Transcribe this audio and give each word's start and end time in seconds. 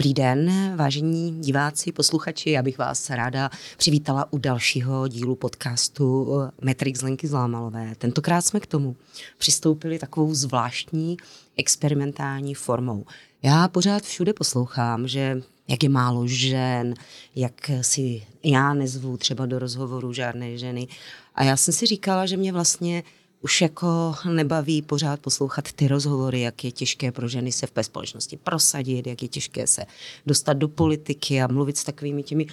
Dobrý 0.00 0.14
den, 0.14 0.52
vážení 0.76 1.40
diváci, 1.40 1.92
posluchači. 1.92 2.50
Já 2.50 2.62
bych 2.62 2.78
vás 2.78 3.10
ráda 3.10 3.50
přivítala 3.76 4.32
u 4.32 4.38
dalšího 4.38 5.08
dílu 5.08 5.34
podcastu 5.34 6.28
Matrix 6.62 7.02
Lenky 7.02 7.26
Zlámalové. 7.26 7.94
Tentokrát 7.98 8.40
jsme 8.40 8.60
k 8.60 8.66
tomu 8.66 8.96
přistoupili 9.38 9.98
takovou 9.98 10.34
zvláštní 10.34 11.16
experimentální 11.56 12.54
formou. 12.54 13.04
Já 13.42 13.68
pořád 13.68 14.02
všude 14.02 14.32
poslouchám, 14.32 15.08
že 15.08 15.42
jak 15.68 15.82
je 15.82 15.88
málo 15.88 16.26
žen, 16.26 16.94
jak 17.36 17.70
si 17.80 18.26
já 18.44 18.74
nezvu 18.74 19.16
třeba 19.16 19.46
do 19.46 19.58
rozhovoru 19.58 20.12
žádné 20.12 20.58
ženy. 20.58 20.88
A 21.34 21.44
já 21.44 21.56
jsem 21.56 21.74
si 21.74 21.86
říkala, 21.86 22.26
že 22.26 22.36
mě 22.36 22.52
vlastně 22.52 23.02
už 23.42 23.60
jako 23.60 24.14
nebaví 24.32 24.82
pořád 24.82 25.20
poslouchat 25.20 25.72
ty 25.72 25.88
rozhovory, 25.88 26.40
jak 26.40 26.64
je 26.64 26.72
těžké 26.72 27.12
pro 27.12 27.28
ženy 27.28 27.52
se 27.52 27.66
v 27.66 27.70
té 27.70 27.84
společnosti 27.84 28.36
prosadit, 28.36 29.06
jak 29.06 29.22
je 29.22 29.28
těžké 29.28 29.66
se 29.66 29.86
dostat 30.26 30.52
do 30.52 30.68
politiky 30.68 31.42
a 31.42 31.46
mluvit 31.46 31.76
s 31.76 31.84
takovými 31.84 32.22
těmi 32.22 32.46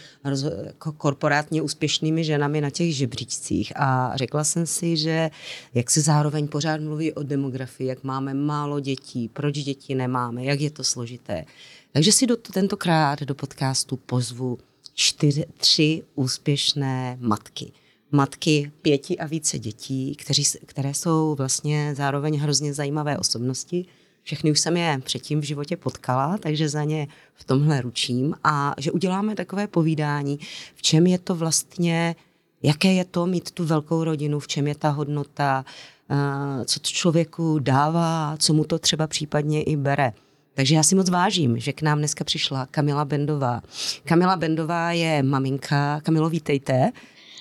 jako 0.66 0.92
korporátně 0.92 1.62
úspěšnými 1.62 2.24
ženami 2.24 2.62
na 2.62 2.70
těch 2.70 2.96
žebříčcích. 2.96 3.74
A 3.76 4.12
řekla 4.16 4.44
jsem 4.44 4.66
si, 4.66 4.98
že 4.98 5.30
jak 5.74 5.92
se 5.92 6.02
zároveň 6.02 6.48
pořád 6.48 6.82
mluví 6.82 7.14
o 7.14 7.24
demografii, 7.24 7.90
jak 7.90 8.04
máme 8.04 8.34
málo 8.34 8.80
dětí, 8.80 9.30
proč 9.34 9.58
děti 9.58 9.96
nemáme, 9.96 10.44
jak 10.44 10.62
je 10.62 10.72
to 10.72 10.84
složité. 10.84 11.46
Takže 11.92 12.12
si 12.12 12.28
do, 12.28 12.36
tentokrát 12.36 13.24
do 13.24 13.36
podcastu 13.36 13.98
pozvu 13.98 14.58
čtyři, 14.94 15.46
tři 15.58 16.04
úspěšné 16.16 17.18
matky 17.20 17.72
matky 18.12 18.72
pěti 18.82 19.18
a 19.18 19.26
více 19.26 19.60
dětí, 19.60 20.16
kteří, 20.16 20.44
které 20.66 20.94
jsou 20.94 21.36
vlastně 21.36 21.94
zároveň 21.98 22.38
hrozně 22.38 22.74
zajímavé 22.74 23.18
osobnosti. 23.18 23.86
Všechny 24.24 24.52
už 24.52 24.60
jsem 24.60 24.78
je 24.78 25.02
předtím 25.04 25.42
v 25.42 25.44
životě 25.44 25.78
potkala, 25.78 26.38
takže 26.38 26.70
za 26.70 26.84
ně 26.84 27.08
v 27.34 27.44
tomhle 27.44 27.82
ručím 27.82 28.36
a 28.44 28.76
že 28.78 28.92
uděláme 28.92 29.36
takové 29.36 29.68
povídání, 29.68 30.40
v 30.76 30.82
čem 30.82 31.08
je 31.08 31.20
to 31.20 31.36
vlastně, 31.36 32.16
jaké 32.64 32.94
je 32.94 33.06
to 33.06 33.26
mít 33.26 33.52
tu 33.52 33.66
velkou 33.66 34.04
rodinu, 34.04 34.40
v 34.40 34.48
čem 34.48 34.68
je 34.68 34.76
ta 34.76 34.90
hodnota, 34.90 35.66
eh, 36.10 36.66
co 36.66 36.80
to 36.80 36.88
člověku 36.90 37.60
dává, 37.60 38.36
co 38.40 38.54
mu 38.54 38.64
to 38.64 38.80
třeba 38.80 39.08
případně 39.08 39.64
i 39.64 39.76
bere. 39.76 40.14
Takže 40.54 40.76
já 40.76 40.84
si 40.84 40.96
moc 40.96 41.10
vážím, 41.10 41.60
že 41.60 41.74
k 41.74 41.82
nám 41.82 41.98
dneska 41.98 42.24
přišla 42.24 42.66
Kamila 42.66 43.06
Bendová. 43.06 43.62
Kamila 44.06 44.36
Bendová 44.36 44.92
je 44.92 45.24
maminka. 45.24 46.02
Kamilo, 46.02 46.30
vítejte. 46.30 46.92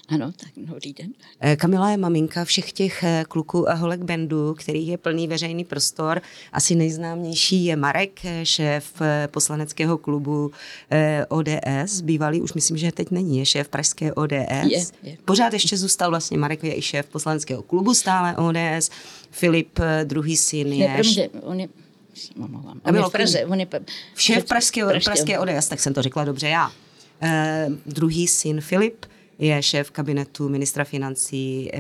Ano, 0.09 0.33
tak 0.33 0.49
dobrý 0.57 0.93
den. 0.93 1.13
Eh, 1.41 1.57
Kamila 1.57 1.91
je 1.91 1.97
maminka 1.97 2.45
všech 2.45 2.73
těch 2.73 3.03
eh, 3.03 3.25
kluků 3.29 3.71
a 3.71 3.75
holek 3.75 4.03
bandu, 4.03 4.55
který 4.55 4.87
je 4.87 4.99
plný 4.99 5.29
veřejný 5.29 5.65
prostor. 5.65 6.23
Asi 6.53 6.75
nejznámější 6.75 7.65
je 7.65 7.77
Marek, 7.77 8.25
eh, 8.25 8.47
šéf 8.47 9.03
poslaneckého 9.27 9.99
klubu 9.99 10.51
ODS, 11.29 12.01
bývalý, 12.01 12.41
už 12.41 12.53
myslím, 12.53 12.77
že 12.77 12.93
teď 12.93 13.11
není, 13.11 13.39
je 13.39 13.47
šéf 13.47 13.69
pražské 13.69 14.13
ODS. 14.13 14.33
Je, 14.71 14.85
je. 15.03 15.17
Pořád 15.25 15.53
ještě 15.53 15.77
zůstal 15.77 16.11
vlastně, 16.11 16.39
Marek 16.39 16.65
je 16.65 16.79
i 16.79 16.83
šéf 16.83 17.07
poslaneckého 17.07 17.63
klubu 17.63 17.95
stále 17.95 18.37
ODS. 18.37 18.91
Filip, 19.31 19.79
druhý 20.05 20.37
syn 20.37 20.73
je... 20.73 20.89
Ne, 20.89 20.95
promiňte, 20.95 21.29
on 21.41 21.61
je 21.61 21.69
On 22.85 22.97
je 22.97 23.03
v 23.03 23.11
Praze. 23.11 23.45
On 23.45 23.61
je 23.61 23.67
šéf 24.17 24.45
pražské, 24.45 24.85
pražské 25.05 25.39
ODS, 25.39 25.69
tak 25.69 25.81
jsem 25.81 25.95
to 25.95 26.03
řekla 26.03 26.25
dobře 26.25 26.49
já. 26.49 26.69
Uh, 27.23 27.75
druhý 27.87 28.29
syn 28.29 28.61
Filip, 28.61 29.07
je 29.39 29.63
šéf 29.63 29.91
kabinetu 29.91 30.49
ministra 30.49 30.85
financí 30.85 31.71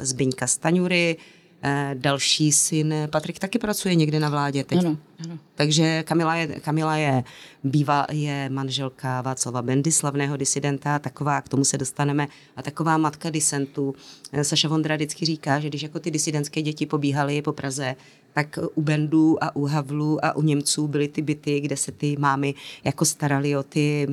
Zbyňka 0.00 0.46
Staňury, 0.46 1.16
eh, 1.62 1.94
další 1.98 2.52
syn 2.52 2.94
Patrik 3.10 3.38
taky 3.38 3.58
pracuje 3.58 3.94
někde 3.94 4.20
na 4.20 4.28
vládě 4.28 4.64
teď. 4.64 4.78
Ano, 4.78 4.96
ano. 5.24 5.38
Takže 5.54 6.02
Kamila 6.02 6.34
je, 6.34 6.46
Kamila 6.46 6.96
je, 6.96 7.24
bývá, 7.64 8.06
je 8.10 8.48
manželka 8.48 9.20
Václava 9.20 9.62
Bendy, 9.62 9.92
slavného 9.92 10.36
disidenta, 10.36 10.98
taková, 10.98 11.40
k 11.40 11.48
tomu 11.48 11.64
se 11.64 11.78
dostaneme, 11.78 12.28
a 12.56 12.62
taková 12.62 12.98
matka 12.98 13.30
disentu. 13.30 13.94
Eh, 14.32 14.44
Saša 14.44 14.68
Vondra 14.68 14.96
vždycky 14.96 15.26
říká, 15.26 15.60
že 15.60 15.68
když 15.68 15.82
jako 15.82 15.98
ty 15.98 16.10
disidentské 16.10 16.62
děti 16.62 16.86
pobíhaly 16.86 17.42
po 17.42 17.52
Praze, 17.52 17.96
tak 18.32 18.58
u 18.74 18.82
Bendů 18.82 19.44
a 19.44 19.56
u 19.56 19.66
Havlu 19.66 20.24
a 20.24 20.36
u 20.36 20.42
Němců 20.42 20.88
byly 20.88 21.08
ty 21.08 21.22
byty, 21.22 21.60
kde 21.60 21.76
se 21.76 21.92
ty 21.92 22.16
mámy 22.18 22.54
jako 22.84 23.04
starali 23.04 23.56
o 23.56 23.62
ty 23.62 24.06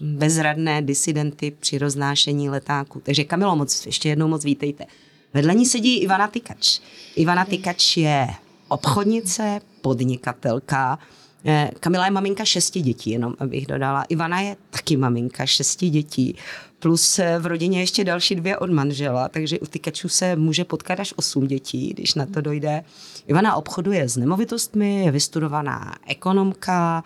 bezradné 0.00 0.82
disidenty 0.82 1.52
při 1.60 1.78
roznášení 1.78 2.50
letáku. 2.50 3.00
Takže 3.00 3.24
Kamilo, 3.24 3.56
moc, 3.56 3.86
ještě 3.86 4.08
jednou 4.08 4.28
moc 4.28 4.44
vítejte. 4.44 4.84
Vedle 5.34 5.54
ní 5.54 5.66
sedí 5.66 5.98
Ivana 5.98 6.28
Tykač. 6.28 6.80
Ivana 7.16 7.44
Tykač 7.44 7.96
je 7.96 8.28
obchodnice, 8.68 9.60
podnikatelka, 9.80 10.98
eh, 11.44 11.70
Kamila 11.80 12.04
je 12.04 12.10
maminka 12.10 12.44
šesti 12.44 12.80
dětí, 12.80 13.10
jenom 13.10 13.34
abych 13.38 13.66
dodala. 13.66 14.02
Ivana 14.08 14.40
je 14.40 14.56
taky 14.70 14.96
maminka 14.96 15.46
šesti 15.46 15.90
dětí 15.90 16.36
plus 16.80 17.20
v 17.38 17.46
rodině 17.46 17.80
ještě 17.80 18.04
další 18.04 18.34
dvě 18.34 18.58
od 18.58 18.70
manžela, 18.70 19.28
takže 19.28 19.58
u 19.58 19.66
tykačů 19.66 20.08
se 20.08 20.36
může 20.36 20.64
potkat 20.64 21.00
až 21.00 21.14
osm 21.16 21.46
dětí, 21.46 21.88
když 21.88 22.14
na 22.14 22.26
to 22.26 22.40
dojde. 22.40 22.84
Ivana 23.26 23.54
obchoduje 23.54 24.08
s 24.08 24.16
nemovitostmi, 24.16 25.04
je 25.04 25.10
vystudovaná 25.10 25.94
ekonomka, 26.06 27.04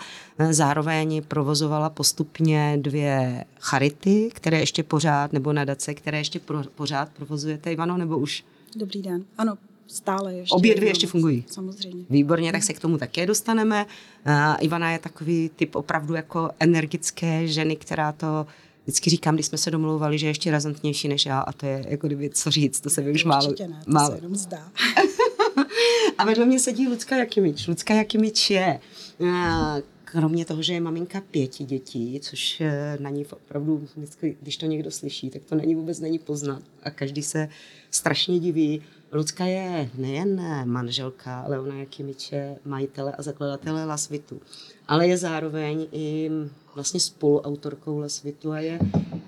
zároveň 0.51 1.23
provozovala 1.29 1.91
postupně 1.91 2.79
dvě 2.81 3.45
charity, 3.59 4.31
které 4.33 4.61
ještě 4.61 4.83
pořád, 4.83 5.33
nebo 5.33 5.53
nadace, 5.53 5.95
které 5.95 6.19
ještě 6.19 6.41
pro, 6.41 6.63
pořád 6.75 7.09
provozujete, 7.09 7.73
Ivano, 7.73 7.97
nebo 7.97 8.19
už? 8.19 8.45
Dobrý 8.77 9.03
den. 9.03 9.25
Ano, 9.39 9.59
stále 9.87 10.35
ještě. 10.35 10.55
Obě 10.55 10.75
dvě 10.75 10.91
ještě 10.91 11.07
fungují. 11.07 11.45
Samozřejmě. 11.47 12.05
Výborně, 12.11 12.53
tak 12.53 12.63
se 12.63 12.73
k 12.73 12.81
tomu 12.81 12.99
také 12.99 13.27
dostaneme. 13.27 13.87
Uh, 14.27 14.33
Ivana 14.61 14.91
je 14.91 14.99
takový 14.99 15.51
typ 15.57 15.77
opravdu 15.77 16.15
jako 16.15 16.51
energické 16.61 17.47
ženy, 17.47 17.77
která 17.77 18.13
to 18.13 18.47
vždycky 18.85 19.11
říkám, 19.11 19.35
když 19.35 19.47
jsme 19.47 19.59
se 19.59 19.71
domlouvali, 19.71 20.19
že 20.19 20.27
je 20.27 20.31
ještě 20.31 20.51
razantnější 20.51 21.09
než 21.09 21.27
já 21.27 21.41
a 21.41 21.53
to 21.53 21.67
je 21.67 21.85
jako 21.89 22.07
kdyby 22.07 22.31
co 22.31 22.51
říct, 22.51 22.81
to 22.81 22.91
se 22.91 23.01
mi 23.01 23.13
už 23.13 23.25
málo. 23.25 23.55
ne, 23.61 23.83
to 23.85 23.91
málo. 23.91 24.11
se 24.11 24.17
jenom 24.17 24.37
zdá. 24.37 24.73
a 26.19 26.25
vedle 26.25 26.47
mě 26.47 26.61
sedí 26.61 26.89
Lucka 26.89 27.17
Jakimič. 27.17 27.67
Lucka 27.67 27.95
Jakimič 27.95 28.51
je 28.51 28.81
eh, 29.21 29.83
kromě 30.05 30.45
toho, 30.45 30.63
že 30.63 30.73
je 30.73 30.81
maminka 30.81 31.23
pěti 31.31 31.65
dětí, 31.65 32.21
což 32.23 32.61
eh, 32.61 32.97
na 33.01 33.11
ní 33.11 33.27
opravdu, 33.27 33.89
vždycky, 33.97 34.37
když 34.43 34.57
to 34.57 34.67
někdo 34.67 34.91
slyší, 34.91 35.31
tak 35.31 35.45
to 35.45 35.55
není 35.55 35.75
vůbec 35.75 36.01
není 36.01 36.19
poznat 36.19 36.63
a 36.83 36.91
každý 36.91 37.23
se 37.23 37.49
strašně 37.91 38.41
diví. 38.41 38.83
Lucka 39.15 39.45
je 39.45 39.91
nejen 39.99 40.41
manželka, 40.65 41.41
ale 41.41 41.61
ona 41.61 41.75
je 41.75 41.87
Kimiče, 41.87 42.57
majitele 42.65 43.13
a 43.19 43.23
zakladatele 43.23 43.85
Lasvitu, 43.85 44.41
ale 44.89 45.07
je 45.09 45.17
zároveň 45.17 45.87
i 45.93 46.31
vlastně 46.75 47.01
spoluautorkou 47.01 47.99
Lasvitu 47.99 48.53
a 48.53 48.59
je, 48.59 48.79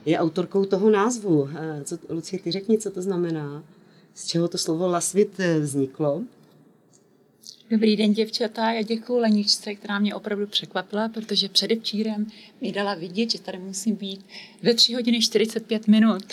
je 0.04 0.18
autorkou 0.18 0.64
toho 0.64 0.90
názvu. 0.90 1.48
Eh, 1.54 1.84
co, 1.84 1.98
Lucie, 2.08 2.40
ty 2.40 2.50
řekni, 2.50 2.78
co 2.78 2.90
to 2.90 3.02
znamená, 3.02 3.62
z 4.14 4.26
čeho 4.26 4.48
to 4.48 4.58
slovo 4.58 4.88
Lasvit 4.88 5.40
eh, 5.40 5.60
vzniklo. 5.60 6.22
Dobrý 7.70 7.96
den, 7.96 8.12
děvčata. 8.12 8.72
Já 8.72 8.82
děkuji 8.82 9.18
Leničce, 9.18 9.74
která 9.74 9.98
mě 9.98 10.14
opravdu 10.14 10.46
překvapila, 10.46 11.08
protože 11.08 11.48
předevčírem 11.48 12.26
mi 12.60 12.72
dala 12.72 12.94
vidět, 12.94 13.30
že 13.30 13.40
tady 13.40 13.58
musím 13.58 13.96
být 13.96 14.26
ve 14.62 14.74
3 14.74 14.94
hodiny 14.94 15.20
45 15.20 15.88
minut. 15.88 16.24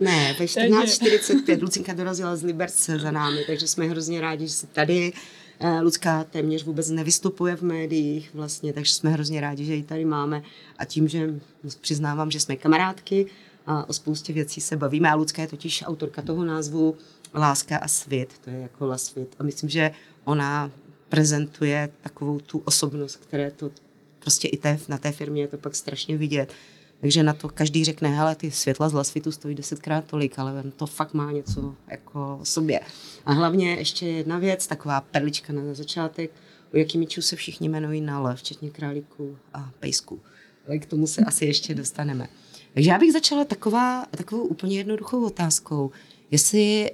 Ne, 0.00 0.36
ve 0.38 0.44
14.45. 0.46 1.62
Lucinka 1.62 1.92
dorazila 1.92 2.36
z 2.36 2.42
Liberce 2.42 2.98
za 2.98 3.10
námi, 3.10 3.44
takže 3.46 3.68
jsme 3.68 3.86
hrozně 3.86 4.20
rádi, 4.20 4.46
že 4.46 4.52
jsi 4.52 4.66
tady. 4.66 5.12
Eh, 5.60 5.80
Lucka 5.80 6.24
téměř 6.24 6.64
vůbec 6.64 6.90
nevystupuje 6.90 7.56
v 7.56 7.62
médiích 7.62 8.30
vlastně, 8.34 8.72
takže 8.72 8.94
jsme 8.94 9.10
hrozně 9.10 9.40
rádi, 9.40 9.64
že 9.64 9.74
ji 9.74 9.82
tady 9.82 10.04
máme 10.04 10.42
a 10.78 10.84
tím, 10.84 11.08
že 11.08 11.34
přiznávám, 11.80 12.30
že 12.30 12.40
jsme 12.40 12.56
kamarádky 12.56 13.26
a 13.66 13.88
o 13.88 13.92
spoustě 13.92 14.32
věcí 14.32 14.60
se 14.60 14.76
bavíme 14.76 15.10
a 15.10 15.14
Lucka 15.14 15.42
je 15.42 15.48
totiž 15.48 15.84
autorka 15.86 16.22
toho 16.22 16.44
názvu 16.44 16.96
Láska 17.34 17.78
a 17.78 17.88
svět, 17.88 18.28
to 18.44 18.50
je 18.50 18.58
jako 18.58 18.86
lasvit 18.86 19.34
a 19.38 19.42
myslím, 19.42 19.70
že 19.70 19.90
ona 20.24 20.70
prezentuje 21.08 21.90
takovou 22.00 22.40
tu 22.40 22.58
osobnost, 22.58 23.16
které 23.16 23.50
to 23.50 23.70
prostě 24.18 24.48
i 24.48 24.56
té, 24.56 24.78
na 24.88 24.98
té 24.98 25.12
firmě 25.12 25.42
je 25.42 25.48
to 25.48 25.58
pak 25.58 25.74
strašně 25.74 26.16
vidět. 26.16 26.52
Takže 27.00 27.22
na 27.22 27.32
to 27.32 27.48
každý 27.48 27.84
řekne, 27.84 28.08
hele, 28.08 28.34
ty 28.34 28.50
světla 28.50 28.88
z 28.88 28.92
lasvitu 28.92 29.32
stojí 29.32 29.54
desetkrát 29.54 30.04
tolik, 30.04 30.38
ale 30.38 30.62
to 30.76 30.86
fakt 30.86 31.14
má 31.14 31.32
něco 31.32 31.74
jako 31.88 32.38
o 32.40 32.44
sobě. 32.44 32.80
A 33.26 33.32
hlavně 33.32 33.74
ještě 33.74 34.06
jedna 34.06 34.38
věc, 34.38 34.66
taková 34.66 35.00
perlička 35.00 35.52
na 35.52 35.74
začátek, 35.74 36.30
u 36.74 36.76
Jakimičů 36.76 37.22
se 37.22 37.36
všichni 37.36 37.68
jmenují 37.68 38.00
na 38.00 38.18
L, 38.18 38.36
včetně 38.36 38.70
králíků 38.70 39.38
a 39.54 39.70
pejsků. 39.80 40.20
Ale 40.66 40.78
k 40.78 40.86
tomu 40.86 41.06
se 41.06 41.24
asi 41.24 41.44
ještě 41.44 41.74
dostaneme. 41.74 42.28
Takže 42.74 42.90
já 42.90 42.98
bych 42.98 43.12
začala 43.12 43.44
taková, 43.44 44.06
takovou 44.10 44.42
úplně 44.42 44.76
jednoduchou 44.76 45.26
otázkou. 45.26 45.90
Jestli 46.30 46.90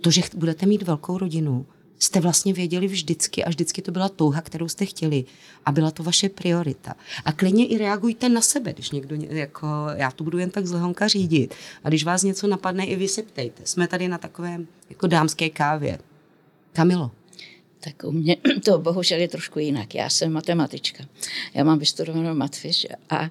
to, 0.00 0.10
že 0.10 0.22
budete 0.36 0.66
mít 0.66 0.82
velkou 0.82 1.18
rodinu, 1.18 1.66
jste 1.98 2.20
vlastně 2.20 2.52
věděli 2.52 2.86
vždycky 2.86 3.44
a 3.44 3.48
vždycky 3.48 3.82
to 3.82 3.92
byla 3.92 4.08
touha, 4.08 4.40
kterou 4.40 4.68
jste 4.68 4.86
chtěli 4.86 5.24
a 5.64 5.72
byla 5.72 5.90
to 5.90 6.02
vaše 6.02 6.28
priorita. 6.28 6.94
A 7.24 7.32
klidně 7.32 7.66
i 7.66 7.78
reagujte 7.78 8.28
na 8.28 8.40
sebe, 8.40 8.72
když 8.72 8.90
někdo, 8.90 9.16
jako 9.16 9.66
já 9.94 10.10
to 10.10 10.24
budu 10.24 10.38
jen 10.38 10.50
tak 10.50 10.66
zlehonka 10.66 11.08
řídit 11.08 11.54
a 11.84 11.88
když 11.88 12.04
vás 12.04 12.22
něco 12.22 12.46
napadne, 12.46 12.86
i 12.86 12.96
vy 12.96 13.08
se 13.08 13.22
ptejte. 13.22 13.62
Jsme 13.64 13.88
tady 13.88 14.08
na 14.08 14.18
takovém 14.18 14.66
jako 14.90 15.06
dámské 15.06 15.50
kávě. 15.50 15.98
Kamilo. 16.72 17.10
Tak 17.80 18.04
u 18.04 18.12
mě 18.12 18.36
to 18.64 18.78
bohužel 18.78 19.20
je 19.20 19.28
trošku 19.28 19.58
jinak. 19.58 19.94
Já 19.94 20.10
jsem 20.10 20.32
matematička. 20.32 21.04
Já 21.54 21.64
mám 21.64 21.78
vystudovanou 21.78 22.34
matfiš 22.34 22.86
a 23.10 23.30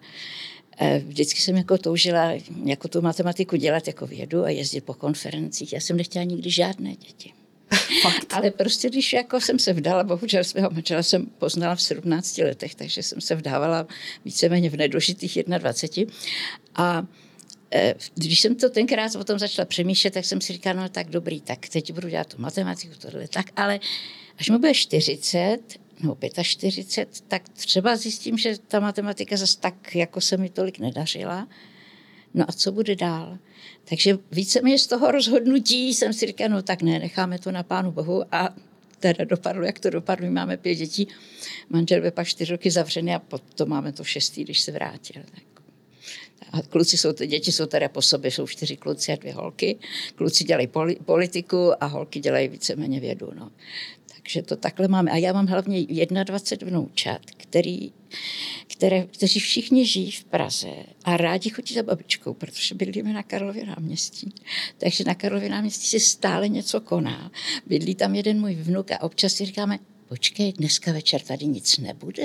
vždycky 0.99 1.41
jsem 1.41 1.55
jako 1.57 1.77
toužila 1.77 2.31
jako 2.65 2.87
tu 2.87 3.01
matematiku 3.01 3.55
dělat 3.55 3.87
jako 3.87 4.07
vědu 4.07 4.43
a 4.43 4.49
jezdit 4.49 4.81
po 4.81 4.93
konferencích. 4.93 5.73
Já 5.73 5.79
jsem 5.79 5.97
nechtěla 5.97 6.25
nikdy 6.25 6.49
žádné 6.49 6.95
děti. 6.95 7.33
Fakt. 8.01 8.33
Ale 8.33 8.51
prostě, 8.51 8.89
když 8.89 9.13
jako 9.13 9.41
jsem 9.41 9.59
se 9.59 9.73
vdala, 9.73 10.03
bohužel 10.03 10.43
svého 10.43 10.69
manžela 10.69 11.03
jsem 11.03 11.25
poznala 11.25 11.75
v 11.75 11.81
17 11.81 12.37
letech, 12.37 12.75
takže 12.75 13.03
jsem 13.03 13.21
se 13.21 13.35
vdávala 13.35 13.87
víceméně 14.25 14.69
v 14.69 14.77
nedožitých 14.77 15.37
21. 15.57 16.13
A 16.75 17.05
e, 17.73 17.95
když 18.15 18.39
jsem 18.39 18.55
to 18.55 18.69
tenkrát 18.69 19.15
o 19.15 19.23
tom 19.23 19.39
začala 19.39 19.65
přemýšlet, 19.65 20.13
tak 20.13 20.25
jsem 20.25 20.41
si 20.41 20.53
říkala, 20.53 20.81
no 20.81 20.89
tak 20.89 21.09
dobrý, 21.09 21.41
tak 21.41 21.69
teď 21.69 21.93
budu 21.93 22.09
dělat 22.09 22.33
tu 22.33 22.41
matematiku, 22.41 22.93
tohle, 22.99 23.27
tak, 23.27 23.45
ale 23.55 23.79
až 24.37 24.49
mi 24.49 24.57
bude 24.57 24.73
40, 24.73 25.59
nebo 25.99 26.17
45, 26.43 27.23
tak 27.27 27.49
třeba 27.49 27.95
zjistím, 27.95 28.37
že 28.37 28.57
ta 28.67 28.79
matematika 28.79 29.37
zase 29.37 29.59
tak, 29.59 29.95
jako 29.95 30.21
se 30.21 30.37
mi 30.37 30.49
tolik 30.49 30.79
nedařila. 30.79 31.47
No 32.33 32.45
a 32.47 32.51
co 32.51 32.71
bude 32.71 32.95
dál? 32.95 33.37
Takže 33.89 34.17
víceméně 34.31 34.79
z 34.79 34.87
toho 34.87 35.11
rozhodnutí 35.11 35.93
jsem 35.93 36.13
si 36.13 36.27
říkala, 36.27 36.47
no 36.47 36.61
tak 36.61 36.81
ne, 36.81 36.99
necháme 36.99 37.39
to 37.39 37.51
na 37.51 37.63
pánu 37.63 37.91
Bohu 37.91 38.23
a 38.31 38.55
teda 38.99 39.25
dopadlo, 39.25 39.63
jak 39.63 39.79
to 39.79 39.89
dopadlo. 39.89 40.31
Máme 40.31 40.57
pět 40.57 40.75
dětí, 40.75 41.07
manžel 41.69 42.01
byl 42.01 42.11
pak 42.11 42.27
čtyři 42.27 42.51
roky 42.51 42.71
zavřený 42.71 43.15
a 43.15 43.19
potom 43.19 43.69
máme 43.69 43.91
to 43.91 44.03
šestý, 44.03 44.43
když 44.43 44.61
se 44.61 44.71
vrátil. 44.71 45.23
Tak. 45.31 45.54
A 46.55 46.61
kluci 46.61 46.97
jsou, 46.97 47.11
děti 47.13 47.51
jsou 47.51 47.65
teda 47.65 47.89
po 47.89 48.01
sobě, 48.01 48.31
jsou 48.31 48.47
čtyři 48.47 48.77
kluci 48.77 49.11
a 49.11 49.15
dvě 49.15 49.33
holky. 49.33 49.77
Kluci 50.15 50.43
dělají 50.43 50.69
politiku 51.05 51.83
a 51.83 51.85
holky 51.85 52.19
dělají 52.19 52.47
víceméně 52.47 52.99
vědu. 52.99 53.31
No. 53.35 53.51
Takže 54.15 54.41
to 54.41 54.55
takhle 54.55 54.87
máme. 54.87 55.11
A 55.11 55.17
já 55.17 55.33
mám 55.33 55.47
hlavně 55.47 55.85
21 56.23 56.69
vnoučat, 56.69 57.21
který, 57.37 57.91
které, 58.67 59.07
kteří 59.07 59.39
všichni 59.39 59.85
žijí 59.85 60.11
v 60.11 60.23
Praze 60.23 60.73
a 61.03 61.17
rádi 61.17 61.49
chodí 61.49 61.73
za 61.73 61.83
babičkou, 61.83 62.33
protože 62.33 62.75
bydlíme 62.75 63.13
na 63.13 63.23
Karlově 63.23 63.65
náměstí. 63.65 64.33
Takže 64.77 65.03
na 65.03 65.15
Karlově 65.15 65.49
náměstí 65.49 65.87
se 65.87 65.99
stále 65.99 66.49
něco 66.49 66.81
koná. 66.81 67.31
Bydlí 67.65 67.95
tam 67.95 68.15
jeden 68.15 68.39
můj 68.39 68.55
vnuk 68.55 68.91
a 68.91 69.01
občas 69.01 69.33
si 69.33 69.45
říkáme, 69.45 69.79
počkej, 70.09 70.53
dneska 70.53 70.91
večer 70.91 71.21
tady 71.21 71.45
nic 71.45 71.77
nebude? 71.77 72.23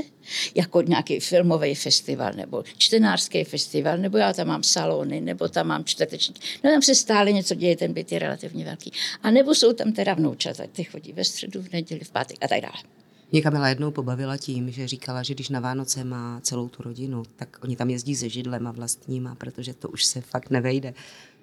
Jako 0.55 0.83
nějaký 0.83 1.21
filmový 1.21 1.75
festival 1.75 2.33
nebo 2.33 2.65
čtenářský 2.79 3.45
festival, 3.45 3.99
nebo 3.99 4.19
já 4.19 4.33
tam 4.33 4.49
mám 4.49 4.63
salony, 4.63 5.21
nebo 5.21 5.49
tam 5.49 5.67
mám 5.67 5.85
čtvrteční. 5.85 6.35
No 6.65 6.71
tam 6.71 6.83
se 6.83 6.95
stále 6.95 7.33
něco 7.33 7.55
děje, 7.55 7.77
ten 7.77 7.93
byt 7.93 8.13
je 8.13 8.19
relativně 8.19 8.65
velký. 8.65 8.93
A 9.23 9.31
nebo 9.31 9.55
jsou 9.55 9.73
tam 9.73 9.93
teda 9.93 10.15
vnoučata, 10.15 10.67
ty 10.73 10.85
chodí 10.85 11.13
ve 11.13 11.25
středu, 11.25 11.63
v 11.63 11.73
neděli, 11.73 12.01
v 12.05 12.11
pátek 12.11 12.37
a 12.41 12.49
tak 12.49 12.61
dále. 12.61 13.00
Mě 13.33 13.43
Kamila 13.43 13.69
jednou 13.69 13.91
pobavila 13.91 14.37
tím, 14.37 14.71
že 14.71 14.89
říkala, 14.89 15.23
že 15.23 15.35
když 15.35 15.49
na 15.49 15.61
Vánoce 15.61 16.05
má 16.05 16.41
celou 16.43 16.69
tu 16.69 16.83
rodinu, 16.83 17.23
tak 17.37 17.59
oni 17.63 17.77
tam 17.77 17.91
jezdí 17.91 18.17
se 18.17 18.29
židlem 18.29 18.67
a 18.67 18.73
vlastníma, 18.73 19.35
protože 19.35 19.75
to 19.75 19.89
už 19.89 20.05
se 20.05 20.21
fakt 20.21 20.51
nevejde. 20.51 20.95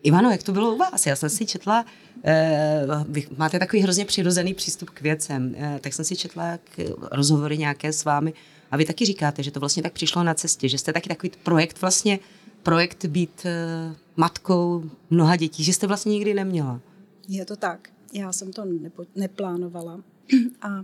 Ivano, 0.03 0.31
jak 0.31 0.43
to 0.43 0.51
bylo 0.51 0.73
u 0.73 0.77
vás? 0.77 1.05
Já 1.05 1.15
jsem 1.15 1.29
si 1.29 1.45
četla, 1.45 1.85
eh, 2.23 2.85
vy 3.09 3.27
máte 3.37 3.59
takový 3.59 3.81
hrozně 3.81 4.05
přirozený 4.05 4.53
přístup 4.53 4.89
k 4.89 5.01
věcem, 5.01 5.55
eh, 5.57 5.79
tak 5.83 5.93
jsem 5.93 6.05
si 6.05 6.15
četla 6.15 6.57
k, 6.57 6.79
rozhovory 7.11 7.57
nějaké 7.57 7.93
s 7.93 8.05
vámi 8.05 8.33
a 8.71 8.77
vy 8.77 8.85
taky 8.85 9.05
říkáte, 9.05 9.43
že 9.43 9.51
to 9.51 9.59
vlastně 9.59 9.83
tak 9.83 9.93
přišlo 9.93 10.23
na 10.23 10.33
cestě, 10.33 10.69
že 10.69 10.77
jste 10.77 10.93
taky 10.93 11.09
takový 11.09 11.31
projekt 11.43 11.81
vlastně, 11.81 12.19
projekt 12.63 13.05
být 13.05 13.41
eh, 13.45 13.95
matkou 14.15 14.83
mnoha 15.09 15.35
dětí, 15.35 15.63
že 15.63 15.73
jste 15.73 15.87
vlastně 15.87 16.11
nikdy 16.11 16.33
neměla. 16.33 16.79
Je 17.27 17.45
to 17.45 17.55
tak. 17.55 17.89
Já 18.13 18.33
jsem 18.33 18.53
to 18.53 18.65
nepo, 18.65 19.05
neplánovala 19.15 19.99
a 20.61 20.83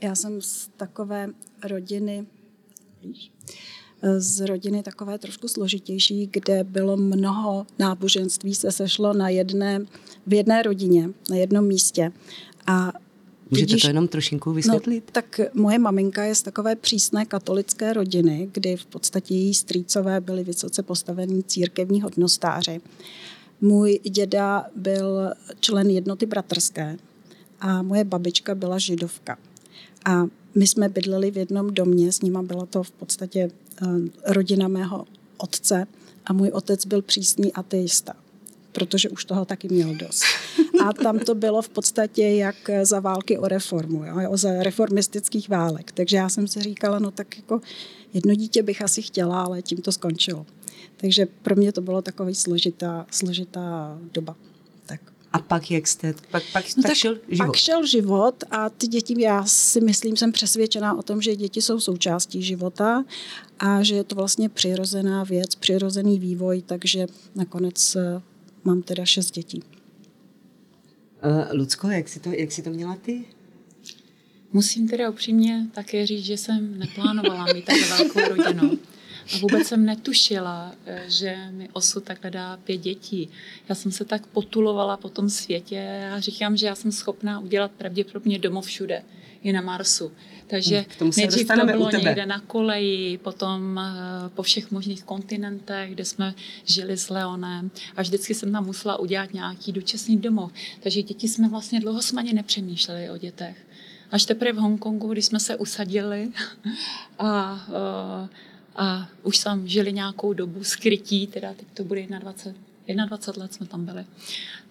já 0.00 0.14
jsem 0.14 0.42
z 0.42 0.68
takové 0.76 1.30
rodiny, 1.68 2.26
z 4.18 4.46
rodiny 4.46 4.82
takové 4.82 5.18
trošku 5.18 5.48
složitější, 5.48 6.28
kde 6.32 6.64
bylo 6.64 6.96
mnoho 6.96 7.66
náboženství, 7.78 8.54
se 8.54 8.72
sešlo 8.72 9.12
na 9.12 9.28
jedné, 9.28 9.86
v 10.26 10.34
jedné 10.34 10.62
rodině, 10.62 11.10
na 11.30 11.36
jednom 11.36 11.66
místě. 11.66 12.12
A 12.66 12.92
Můžete 13.50 13.66
Tudíž, 13.66 13.82
to 13.82 13.88
jenom 13.88 14.08
trošinku 14.08 14.52
vysvětlit? 14.52 15.04
No, 15.06 15.12
tak 15.12 15.40
moje 15.54 15.78
maminka 15.78 16.24
je 16.24 16.34
z 16.34 16.42
takové 16.42 16.76
přísné 16.76 17.26
katolické 17.26 17.92
rodiny, 17.92 18.48
kdy 18.52 18.76
v 18.76 18.86
podstatě 18.86 19.34
její 19.34 19.54
strýcové 19.54 20.20
byli 20.20 20.44
vysoce 20.44 20.82
postavení 20.82 21.42
církevní 21.42 22.02
hodnostáři. 22.02 22.80
Můj 23.60 24.00
děda 24.10 24.66
byl 24.76 25.30
člen 25.60 25.90
jednoty 25.90 26.26
bratrské 26.26 26.96
a 27.60 27.82
moje 27.82 28.04
babička 28.04 28.54
byla 28.54 28.78
židovka. 28.78 29.38
A 30.04 30.26
my 30.54 30.66
jsme 30.66 30.88
bydleli 30.88 31.30
v 31.30 31.36
jednom 31.36 31.74
domě, 31.74 32.12
s 32.12 32.22
nima 32.22 32.42
byla 32.42 32.66
to 32.66 32.82
v 32.82 32.90
podstatě 32.90 33.50
uh, 33.82 33.98
rodina 34.26 34.68
mého 34.68 35.04
otce 35.36 35.86
a 36.26 36.32
můj 36.32 36.48
otec 36.48 36.86
byl 36.86 37.02
přísný 37.02 37.52
ateista 37.52 38.14
protože 38.74 39.08
už 39.08 39.24
toho 39.24 39.44
taky 39.44 39.68
měl 39.68 39.94
dost. 39.94 40.22
A 40.86 40.92
tam 40.92 41.18
to 41.18 41.34
bylo 41.34 41.62
v 41.62 41.68
podstatě 41.68 42.22
jak 42.22 42.56
za 42.82 43.00
války 43.00 43.38
o 43.38 43.48
reformu, 43.48 44.04
jo, 44.04 44.36
za 44.36 44.62
reformistických 44.62 45.48
válek. 45.48 45.92
Takže 45.92 46.16
já 46.16 46.28
jsem 46.28 46.48
si 46.48 46.62
říkala, 46.62 46.98
no 46.98 47.10
tak 47.10 47.36
jako 47.36 47.60
jedno 48.14 48.34
dítě 48.34 48.62
bych 48.62 48.82
asi 48.82 49.02
chtěla, 49.02 49.42
ale 49.42 49.62
tím 49.62 49.78
to 49.78 49.92
skončilo. 49.92 50.46
Takže 50.96 51.26
pro 51.26 51.56
mě 51.56 51.72
to 51.72 51.80
bylo 51.80 52.02
takový 52.02 52.34
složitá, 52.34 53.06
složitá 53.10 53.98
doba. 54.12 54.36
A 55.34 55.38
pak 55.38 55.70
jak 55.70 55.86
jste, 55.86 56.14
pak, 56.30 56.42
pak, 56.52 56.64
no 56.76 56.82
pak 56.82 56.90
tak 56.90 56.96
šel 56.96 57.18
život? 57.28 57.46
Pak 57.46 57.56
šel 57.56 57.86
život 57.86 58.44
a 58.50 58.70
ty 58.70 58.86
děti, 58.86 59.22
já 59.22 59.44
si 59.44 59.80
myslím, 59.80 60.16
jsem 60.16 60.32
přesvědčená 60.32 60.98
o 60.98 61.02
tom, 61.02 61.22
že 61.22 61.36
děti 61.36 61.62
jsou 61.62 61.80
součástí 61.80 62.42
života 62.42 63.04
a 63.58 63.82
že 63.82 63.94
je 63.94 64.04
to 64.04 64.14
vlastně 64.14 64.48
přirozená 64.48 65.24
věc, 65.24 65.54
přirozený 65.54 66.18
vývoj, 66.18 66.62
takže 66.66 67.06
nakonec 67.34 67.96
eh, 67.96 68.22
mám 68.64 68.82
teda 68.82 69.04
šest 69.04 69.30
dětí. 69.30 69.62
Uh, 71.24 71.58
Lucko, 71.58 71.88
jak 71.88 72.08
jsi, 72.08 72.20
to, 72.20 72.30
jak 72.32 72.52
jsi 72.52 72.62
to 72.62 72.70
měla 72.70 72.96
ty? 72.96 73.24
Musím 74.52 74.88
teda 74.88 75.10
upřímně 75.10 75.66
také 75.72 76.06
říct, 76.06 76.24
že 76.24 76.36
jsem 76.36 76.78
neplánovala 76.78 77.46
mít 77.54 77.64
tak 77.64 77.76
velkou 77.98 78.34
rodinu. 78.34 78.78
A 79.34 79.38
vůbec 79.38 79.66
jsem 79.66 79.84
netušila, 79.84 80.72
eh, 80.86 81.04
že 81.08 81.36
mi 81.50 81.68
osud 81.72 82.04
takhle 82.04 82.30
dá 82.30 82.56
pět 82.56 82.76
dětí. 82.76 83.28
Já 83.68 83.74
jsem 83.74 83.92
se 83.92 84.04
tak 84.04 84.26
potulovala 84.26 84.96
po 84.96 85.08
tom 85.08 85.30
světě 85.30 86.10
a 86.14 86.20
říkám, 86.20 86.56
že 86.56 86.66
já 86.66 86.74
jsem 86.74 86.92
schopná 86.92 87.40
udělat 87.40 87.70
pravděpodobně 87.70 88.38
domov 88.38 88.66
všude, 88.66 89.02
i 89.42 89.52
na 89.52 89.60
Marsu. 89.60 90.12
Takže 90.46 90.84
hm, 91.00 91.10
nejdřív 91.16 91.48
to 91.48 91.66
bylo 91.66 91.90
někde 91.90 92.26
na 92.26 92.40
koleji, 92.40 93.18
potom 93.18 93.78
eh, 93.78 94.28
po 94.28 94.42
všech 94.42 94.70
možných 94.70 95.04
kontinentech, 95.04 95.90
kde 95.90 96.04
jsme 96.04 96.34
žili 96.64 96.96
s 96.96 97.10
Leonem 97.10 97.70
a 97.96 98.02
vždycky 98.02 98.34
jsem 98.34 98.52
tam 98.52 98.66
musela 98.66 98.96
udělat 98.96 99.34
nějaký 99.34 99.72
dočasný 99.72 100.16
domov. 100.16 100.52
Takže 100.80 101.02
děti 101.02 101.28
jsme 101.28 101.48
vlastně 101.48 101.80
dlouho 101.80 102.02
jsme 102.02 102.22
ani 102.22 102.32
nepřemýšleli 102.32 103.10
o 103.10 103.16
dětech. 103.16 103.56
Až 104.10 104.24
teprve 104.24 104.52
v 104.52 104.56
Hongkongu, 104.56 105.08
když 105.08 105.24
jsme 105.24 105.40
se 105.40 105.56
usadili 105.56 106.28
a 107.18 107.52
uh, 107.68 108.28
a 108.76 109.08
už 109.22 109.38
tam 109.38 109.68
žili 109.68 109.92
nějakou 109.92 110.32
dobu 110.32 110.64
skrytí, 110.64 111.26
teda 111.26 111.54
teď 111.54 111.68
to 111.74 111.84
bude 111.84 112.06
21, 112.06 113.06
21 113.06 113.42
let 113.42 113.54
jsme 113.54 113.66
tam 113.66 113.84
byli, 113.84 114.04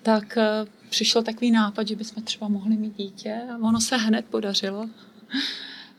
tak 0.03 0.37
uh, 0.37 0.69
přišel 0.89 1.23
takový 1.23 1.51
nápad, 1.51 1.87
že 1.87 1.95
bychom 1.95 2.23
třeba 2.23 2.47
mohli 2.47 2.77
mít 2.77 2.97
dítě 2.97 3.41
a 3.53 3.57
ono 3.57 3.81
se 3.81 3.97
hned 3.97 4.25
podařilo. 4.25 4.89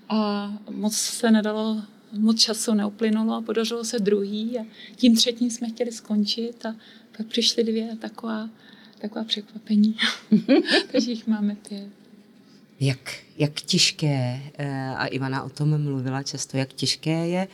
A 0.08 0.52
moc 0.70 0.96
se 0.96 1.30
nedalo, 1.30 1.82
moc 2.12 2.40
času 2.40 2.74
neuplynulo 2.74 3.34
a 3.34 3.42
podařilo 3.42 3.84
se 3.84 3.98
druhý 3.98 4.58
a 4.58 4.64
tím 4.96 5.16
třetím 5.16 5.50
jsme 5.50 5.68
chtěli 5.68 5.92
skončit 5.92 6.66
a 6.66 6.76
pak 7.16 7.26
přišly 7.26 7.64
dvě 7.64 7.96
taková, 7.96 8.48
taková 8.98 9.24
překvapení. 9.24 9.96
Takže 10.92 11.10
jich 11.10 11.26
máme 11.26 11.56
pět. 11.68 11.88
Jak, 12.80 13.14
jak 13.38 13.60
těžké, 13.60 14.42
eh, 14.58 14.94
a 14.96 15.06
Ivana 15.06 15.42
o 15.42 15.48
tom 15.48 15.82
mluvila 15.82 16.22
často, 16.22 16.56
jak 16.56 16.72
těžké 16.72 17.28
je 17.28 17.48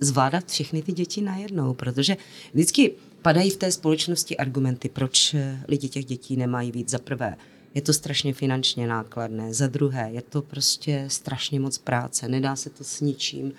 zvládat 0.00 0.48
všechny 0.48 0.82
ty 0.82 0.92
děti 0.92 1.22
najednou, 1.22 1.74
protože 1.74 2.16
vždycky 2.54 2.92
padají 3.22 3.50
v 3.50 3.56
té 3.56 3.72
společnosti 3.72 4.36
argumenty, 4.36 4.88
proč 4.88 5.34
eh, 5.34 5.64
lidi 5.68 5.88
těch 5.88 6.04
dětí 6.04 6.36
nemají 6.36 6.72
víc. 6.72 6.88
Za 6.88 6.98
prvé, 6.98 7.36
je 7.74 7.82
to 7.82 7.92
strašně 7.92 8.34
finančně 8.34 8.86
nákladné. 8.86 9.54
Za 9.54 9.66
druhé, 9.66 10.08
je 10.12 10.22
to 10.22 10.42
prostě 10.42 11.04
strašně 11.08 11.60
moc 11.60 11.78
práce. 11.78 12.28
Nedá 12.28 12.56
se 12.56 12.70
to 12.70 12.84
s 12.84 13.00
ničím 13.00 13.46
uh, 13.46 13.52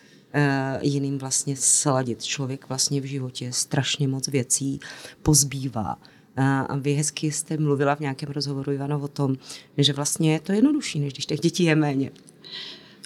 jiným 0.82 1.18
vlastně 1.18 1.56
sladit. 1.56 2.24
Člověk 2.24 2.70
vlastně 2.70 3.02
v 3.02 3.06
životě 3.06 3.52
strašně 3.52 4.08
moc 4.08 4.28
věcí 4.28 4.80
pozbývá. 5.22 5.96
Uh, 5.96 6.44
a 6.44 6.76
vy 6.76 6.94
hezky 6.94 7.32
jste 7.32 7.58
mluvila 7.58 7.96
v 7.96 8.00
nějakém 8.00 8.30
rozhovoru, 8.30 8.72
Ivano, 8.72 9.00
o 9.00 9.08
tom, 9.08 9.36
že 9.78 9.94
vlastně 9.94 10.34
je 10.34 10.40
to 10.40 10.52
jednodušší, 10.52 11.00
než 11.00 11.14
když 11.14 11.26
těch 11.26 11.40
dětí 11.40 11.64
je 11.64 11.76
méně. 11.76 12.12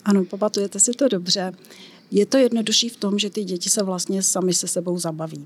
Ano, 0.05 0.25
pamatujete 0.25 0.79
si 0.79 0.91
to 0.91 1.07
dobře. 1.07 1.51
Je 2.15 2.25
to 2.25 2.37
jednodušší 2.37 2.89
v 2.89 2.97
tom, 2.97 3.19
že 3.19 3.29
ty 3.29 3.43
děti 3.43 3.69
se 3.69 3.83
vlastně 3.83 4.23
sami 4.23 4.53
se 4.53 4.67
sebou 4.67 4.99
zabaví. 4.99 5.45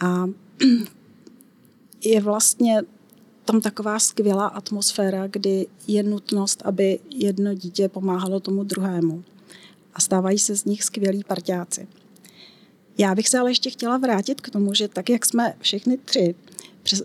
A 0.00 0.26
je 2.04 2.20
vlastně 2.20 2.82
tam 3.44 3.60
taková 3.60 3.98
skvělá 3.98 4.46
atmosféra, 4.46 5.26
kdy 5.26 5.66
je 5.86 6.02
nutnost, 6.02 6.62
aby 6.64 6.98
jedno 7.10 7.54
dítě 7.54 7.88
pomáhalo 7.88 8.40
tomu 8.40 8.64
druhému. 8.64 9.24
A 9.94 10.00
stávají 10.00 10.38
se 10.38 10.56
z 10.56 10.64
nich 10.64 10.84
skvělí 10.84 11.24
parťáci. 11.24 11.88
Já 12.98 13.14
bych 13.14 13.28
se 13.28 13.38
ale 13.38 13.50
ještě 13.50 13.70
chtěla 13.70 13.98
vrátit 13.98 14.40
k 14.40 14.50
tomu, 14.50 14.74
že 14.74 14.88
tak, 14.88 15.10
jak 15.10 15.26
jsme 15.26 15.54
všechny 15.60 15.98
tři 15.98 16.34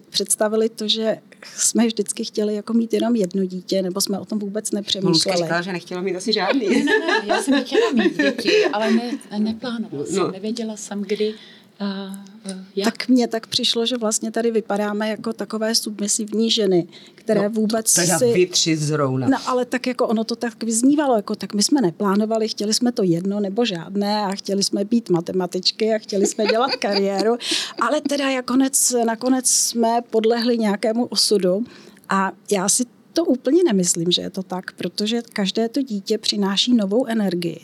představili 0.10 0.70
to, 0.70 0.88
že 0.88 1.18
jsme 1.46 1.88
vždycky 1.88 2.24
chtěli 2.26 2.56
jako 2.56 2.74
mít 2.74 2.94
jenom 2.94 3.16
jedno 3.16 3.46
dítě, 3.46 3.82
nebo 3.82 4.02
jsme 4.02 4.20
o 4.20 4.26
tom 4.26 4.40
vůbec 4.40 4.72
nepřemýšleli. 4.72 5.14
Luzka 5.14 5.36
říkala, 5.36 5.62
že 5.62 5.72
nechtěla 5.72 6.02
mít 6.02 6.16
asi 6.16 6.34
žádný. 6.34 6.70
Ne, 6.70 6.84
ne, 6.84 7.00
ne, 7.00 7.22
já 7.26 7.42
jsem 7.42 7.64
chtěla 7.64 7.92
mít 7.92 8.18
děti, 8.18 8.66
ale 8.66 8.92
ne, 8.92 9.18
neplánovala 9.38 10.06
jsem, 10.06 10.16
no. 10.16 10.32
nevěděla 10.32 10.78
jsem, 10.78 11.02
kdy 11.02 11.34
Uh, 11.82 12.16
jak? 12.76 12.86
Tak 12.94 13.08
mně 13.08 13.28
tak 13.28 13.48
přišlo, 13.48 13.86
že 13.86 13.98
vlastně 13.98 14.32
tady 14.32 14.52
vypadáme 14.52 15.10
jako 15.10 15.34
takové 15.34 15.76
submisivní 15.76 16.52
ženy, 16.52 16.88
které 17.16 17.44
no, 17.44 17.50
vůbec 17.50 17.94
teda 17.94 18.20
si... 18.20 18.34
vy 18.34 18.46
tři 18.46 18.78
zrovna. 18.78 19.28
No 19.28 19.38
ale 19.46 19.66
tak 19.66 19.88
jako 19.88 20.08
ono 20.08 20.24
to 20.24 20.36
tak 20.36 20.64
vyznívalo, 20.64 21.16
jako 21.16 21.36
tak 21.36 21.54
my 21.54 21.64
jsme 21.64 21.82
neplánovali, 21.82 22.48
chtěli 22.48 22.74
jsme 22.74 22.92
to 22.92 23.04
jedno 23.04 23.40
nebo 23.40 23.66
žádné 23.66 24.22
a 24.22 24.32
chtěli 24.32 24.64
jsme 24.64 24.86
být 24.86 25.10
matematičky 25.10 25.94
a 25.94 25.98
chtěli 25.98 26.28
jsme 26.28 26.46
dělat 26.46 26.72
kariéru, 26.80 27.38
ale 27.82 28.02
teda 28.02 28.36
nakonec, 28.36 28.96
nakonec 29.06 29.50
jsme 29.50 30.02
podlehli 30.10 30.58
nějakému 30.58 31.06
osudu 31.06 31.64
a 32.10 32.32
já 32.52 32.70
si 32.70 32.86
to 33.14 33.26
úplně 33.26 33.64
nemyslím, 33.64 34.12
že 34.12 34.22
je 34.22 34.30
to 34.30 34.44
tak, 34.44 34.72
protože 34.72 35.22
každé 35.34 35.70
to 35.70 35.82
dítě 35.82 36.18
přináší 36.18 36.74
novou 36.74 37.06
energii. 37.06 37.62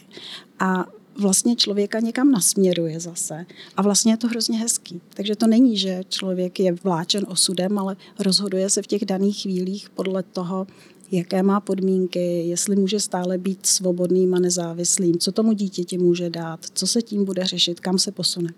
A 0.60 0.86
vlastně 1.20 1.56
člověka 1.56 2.00
někam 2.00 2.32
nasměruje 2.32 3.00
zase. 3.00 3.46
A 3.78 3.82
vlastně 3.82 4.14
je 4.14 4.18
to 4.18 4.28
hrozně 4.28 4.58
hezký. 4.58 5.02
Takže 5.14 5.36
to 5.36 5.48
není, 5.48 5.78
že 5.78 6.02
člověk 6.10 6.60
je 6.60 6.72
vláčen 6.84 7.26
osudem, 7.30 7.80
ale 7.80 7.96
rozhoduje 8.20 8.70
se 8.70 8.82
v 8.82 8.88
těch 8.88 9.06
daných 9.06 9.42
chvílích 9.42 9.90
podle 9.90 10.24
toho, 10.24 10.68
jaké 11.12 11.44
má 11.44 11.60
podmínky, 11.60 12.48
jestli 12.48 12.76
může 12.76 13.00
stále 13.00 13.38
být 13.38 13.66
svobodným 13.66 14.34
a 14.34 14.40
nezávislým, 14.40 15.20
co 15.20 15.32
tomu 15.32 15.54
dítěti 15.54 15.98
může 15.98 16.30
dát, 16.30 16.60
co 16.74 16.88
se 16.88 17.02
tím 17.02 17.26
bude 17.26 17.46
řešit, 17.46 17.80
kam 17.80 18.00
se 18.00 18.12
posune. 18.12 18.54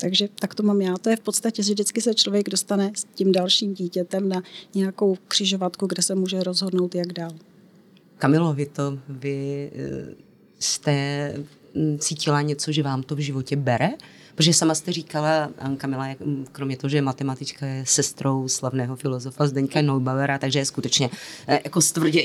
Takže 0.00 0.28
tak 0.40 0.54
to 0.54 0.62
mám 0.62 0.80
já. 0.80 0.98
To 0.98 1.10
je 1.10 1.16
v 1.16 1.20
podstatě, 1.20 1.62
že 1.62 1.72
vždycky 1.72 2.00
se 2.00 2.14
člověk 2.14 2.48
dostane 2.48 2.92
s 2.94 3.06
tím 3.14 3.32
dalším 3.32 3.74
dítětem 3.74 4.28
na 4.28 4.42
nějakou 4.74 5.16
křižovatku, 5.28 5.86
kde 5.86 6.02
se 6.02 6.14
může 6.14 6.42
rozhodnout, 6.42 6.94
jak 6.94 7.12
dál. 7.12 7.30
Kamilo, 8.18 8.54
vy 8.54 8.66
to, 8.66 8.98
vy 9.08 9.70
eh, 9.74 10.14
jste 10.58 11.34
Mm, 11.34 11.57
cítila 11.98 12.42
něco, 12.42 12.72
že 12.72 12.82
vám 12.82 13.02
to 13.02 13.14
v 13.14 13.18
životě 13.18 13.56
bere? 13.56 13.90
Protože 14.38 14.54
sama 14.54 14.74
jste 14.74 14.92
říkala, 14.92 15.50
Kamila, 15.76 16.06
mm, 16.24 16.46
kromě 16.52 16.76
toho, 16.76 16.88
že 16.88 16.96
je 16.96 17.02
matematička, 17.02 17.66
je 17.66 17.84
sestrou 17.86 18.48
slavného 18.48 18.96
filozofa 18.96 19.46
Zdeňka 19.46 19.82
Neubauera, 19.82 20.38
takže 20.38 20.58
je 20.58 20.64
skutečně 20.64 21.10
eh, 21.48 21.60
jako 21.64 21.80
z 21.80 21.92
tvrdě 21.92 22.22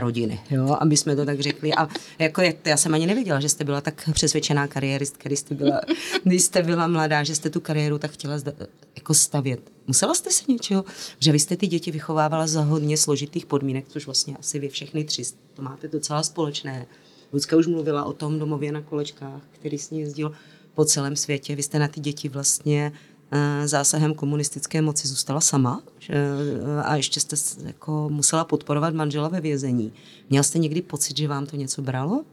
rodiny, 0.00 0.40
jo, 0.50 0.76
aby 0.80 0.96
jsme 0.96 1.16
to 1.16 1.24
tak 1.24 1.40
řekli. 1.40 1.74
A 1.74 1.88
jako 2.18 2.42
já 2.64 2.76
jsem 2.76 2.94
ani 2.94 3.06
nevěděla, 3.06 3.40
že 3.40 3.48
jste 3.48 3.64
byla 3.64 3.80
tak 3.80 4.08
přesvědčená 4.12 4.66
kariéristka, 4.66 5.28
když 5.28 5.38
jste 5.38 5.54
byla, 5.54 5.80
když 6.24 6.42
jste 6.42 6.62
byla 6.62 6.86
mladá, 6.86 7.24
že 7.24 7.34
jste 7.34 7.50
tu 7.50 7.60
kariéru 7.60 7.98
tak 7.98 8.10
chtěla 8.10 8.38
zda, 8.38 8.52
jako 8.96 9.14
stavět. 9.14 9.60
Musela 9.86 10.14
jste 10.14 10.30
se 10.30 10.44
něčeho, 10.48 10.84
že 11.18 11.32
vy 11.32 11.38
jste 11.38 11.56
ty 11.56 11.66
děti 11.66 11.90
vychovávala 11.90 12.46
za 12.46 12.60
hodně 12.60 12.96
složitých 12.96 13.46
podmínek, 13.46 13.84
což 13.88 14.06
vlastně 14.06 14.36
asi 14.36 14.58
vy 14.58 14.68
všechny 14.68 15.04
tři 15.04 15.22
to 15.54 15.62
máte 15.62 15.88
docela 15.88 16.22
společné. 16.22 16.86
Lucka 17.32 17.56
už 17.56 17.66
mluvila 17.66 18.04
o 18.04 18.12
tom 18.12 18.38
domově 18.38 18.72
na 18.72 18.80
kolečkách, 18.80 19.42
který 19.52 19.78
s 19.78 19.90
ní 19.90 20.00
jezdil 20.00 20.32
po 20.74 20.84
celém 20.84 21.16
světě. 21.16 21.56
Vy 21.56 21.62
jste 21.62 21.78
na 21.78 21.88
ty 21.88 22.00
děti 22.00 22.28
vlastně 22.28 22.92
eh, 23.30 23.68
zásahem 23.68 24.14
komunistické 24.14 24.82
moci 24.82 25.08
zůstala 25.08 25.40
sama 25.40 25.82
eh, 26.10 26.82
a 26.84 26.96
ještě 26.96 27.20
jste 27.20 27.36
jako 27.64 28.08
musela 28.08 28.44
podporovat 28.44 28.94
manžela 28.94 29.28
ve 29.28 29.40
vězení. 29.40 29.92
Měl 30.30 30.42
jste 30.42 30.58
někdy 30.58 30.82
pocit, 30.82 31.16
že 31.16 31.28
vám 31.28 31.46
to 31.46 31.56
něco 31.56 31.82
bralo? 31.82 32.24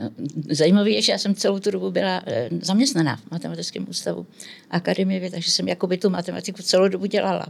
No, 0.00 0.10
zajímavé 0.50 0.90
je, 0.90 1.02
že 1.02 1.12
já 1.12 1.18
jsem 1.18 1.34
celou 1.34 1.58
tu 1.58 1.70
dobu 1.70 1.90
byla 1.90 2.22
eh, 2.26 2.48
zaměstnaná 2.60 3.16
v 3.16 3.30
matematickém 3.30 3.86
ústavu 3.88 4.26
akademie, 4.70 5.30
takže 5.30 5.50
jsem 5.50 5.68
jakoby 5.68 5.98
tu 5.98 6.10
matematiku 6.10 6.62
celou 6.62 6.88
dobu 6.88 7.06
dělala. 7.06 7.46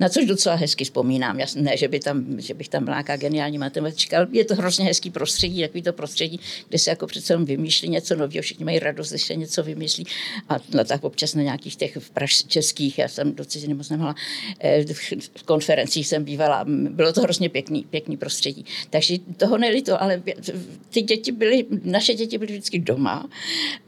Na 0.00 0.08
což 0.08 0.26
docela 0.26 0.54
hezky 0.54 0.84
vzpomínám. 0.84 1.40
Já, 1.40 1.46
ne, 1.56 1.76
že, 1.76 1.88
by 1.88 2.00
tam, 2.00 2.40
že 2.40 2.54
bych 2.54 2.68
tam 2.68 2.84
byla 2.84 2.96
nějaká 2.96 3.16
geniální 3.16 3.58
matematička, 3.58 4.16
ale 4.16 4.26
je 4.30 4.44
to 4.44 4.54
hrozně 4.54 4.84
hezký 4.84 5.10
prostředí, 5.10 5.60
takový 5.60 5.82
to 5.82 5.92
prostředí, 5.92 6.40
kde 6.68 6.78
se 6.78 6.90
jako 6.90 7.06
přece 7.06 7.36
vymýšlí 7.36 7.88
něco 7.88 8.14
nového, 8.14 8.42
všichni 8.42 8.64
mají 8.64 8.78
radost, 8.78 9.10
když 9.10 9.22
se 9.22 9.34
něco 9.34 9.62
vymyslí. 9.62 10.06
A 10.48 10.56
no, 10.74 10.84
tak 10.84 11.04
občas 11.04 11.34
na 11.34 11.42
nějakých 11.42 11.76
těch 11.76 11.96
v 11.96 12.10
praž, 12.10 12.44
českých, 12.44 12.98
já 12.98 13.08
jsem 13.08 13.34
do 13.34 13.44
ciziny 13.44 13.74
moc 13.74 13.90
nemohla, 13.90 14.14
eh, 14.60 14.84
v 15.36 15.42
konferencích 15.44 16.06
jsem 16.06 16.24
bývala, 16.24 16.64
bylo 16.68 17.12
to 17.12 17.20
hrozně 17.20 17.48
pěkný, 17.48 17.86
pěkný 17.90 18.16
prostředí. 18.16 18.64
Takže 18.90 19.18
toho 19.36 19.58
nelito, 19.58 20.02
ale 20.02 20.22
ty 20.90 21.02
děti 21.02 21.32
byly 21.42 21.66
naše 21.84 22.14
děti 22.14 22.38
byly 22.38 22.52
vždycky 22.52 22.78
doma, 22.78 23.28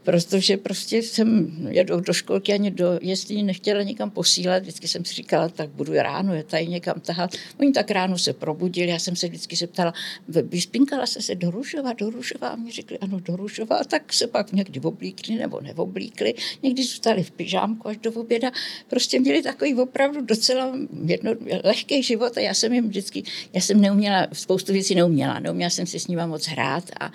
protože 0.03 0.57
prostě 0.57 1.03
jsem 1.03 1.57
jedou 1.69 1.99
do 1.99 2.13
školky 2.13 2.53
ani 2.53 2.71
do 2.71 2.99
jestli 3.01 3.43
nechtěla 3.43 3.81
nikam 3.81 4.11
posílat. 4.11 4.63
Vždycky 4.63 4.87
jsem 4.87 5.05
si 5.05 5.13
říkala, 5.13 5.49
tak 5.49 5.69
budu 5.69 5.93
ráno 5.93 6.33
je 6.33 6.43
tady 6.43 6.67
někam 6.67 6.99
tahat. 6.99 7.31
Oni 7.59 7.71
tak 7.71 7.91
ráno 7.91 8.17
se 8.17 8.33
probudili, 8.33 8.89
já 8.89 8.99
jsem 8.99 9.15
se 9.15 9.27
vždycky 9.27 9.55
se 9.55 9.67
ptala, 9.67 9.93
vyspinkala 10.27 11.05
se 11.05 11.21
se 11.21 11.35
do 11.35 11.51
Ružova, 11.51 11.93
do 11.93 12.09
Ružova 12.09 12.47
a 12.47 12.55
mě 12.55 12.71
řekli, 12.71 12.99
ano, 12.99 13.19
do 13.19 13.35
Ružova, 13.35 13.83
tak 13.83 14.13
se 14.13 14.27
pak 14.27 14.51
někdy 14.51 14.79
oblíkli 14.79 15.35
nebo 15.35 15.61
neoblíkli. 15.61 16.33
Někdy 16.63 16.83
zůstali 16.83 17.23
v 17.23 17.31
pyžámku 17.31 17.87
až 17.87 17.97
do 17.97 18.11
oběda. 18.11 18.51
Prostě 18.87 19.19
měli 19.19 19.41
takový 19.41 19.75
opravdu 19.75 20.21
docela 20.21 20.77
jedno, 21.05 21.31
lehký 21.63 22.03
život 22.03 22.37
a 22.37 22.39
já 22.39 22.53
jsem 22.53 22.73
jim 22.73 22.87
vždycky, 22.87 23.23
já 23.53 23.61
jsem 23.61 23.81
neuměla, 23.81 24.27
spoustu 24.33 24.73
věcí 24.73 24.95
neuměla, 24.95 25.39
neuměla 25.39 25.69
jsem 25.69 25.85
si 25.85 25.99
s 25.99 26.07
nimi 26.07 26.21
moc 26.27 26.47
hrát 26.47 26.83
a, 26.99 27.11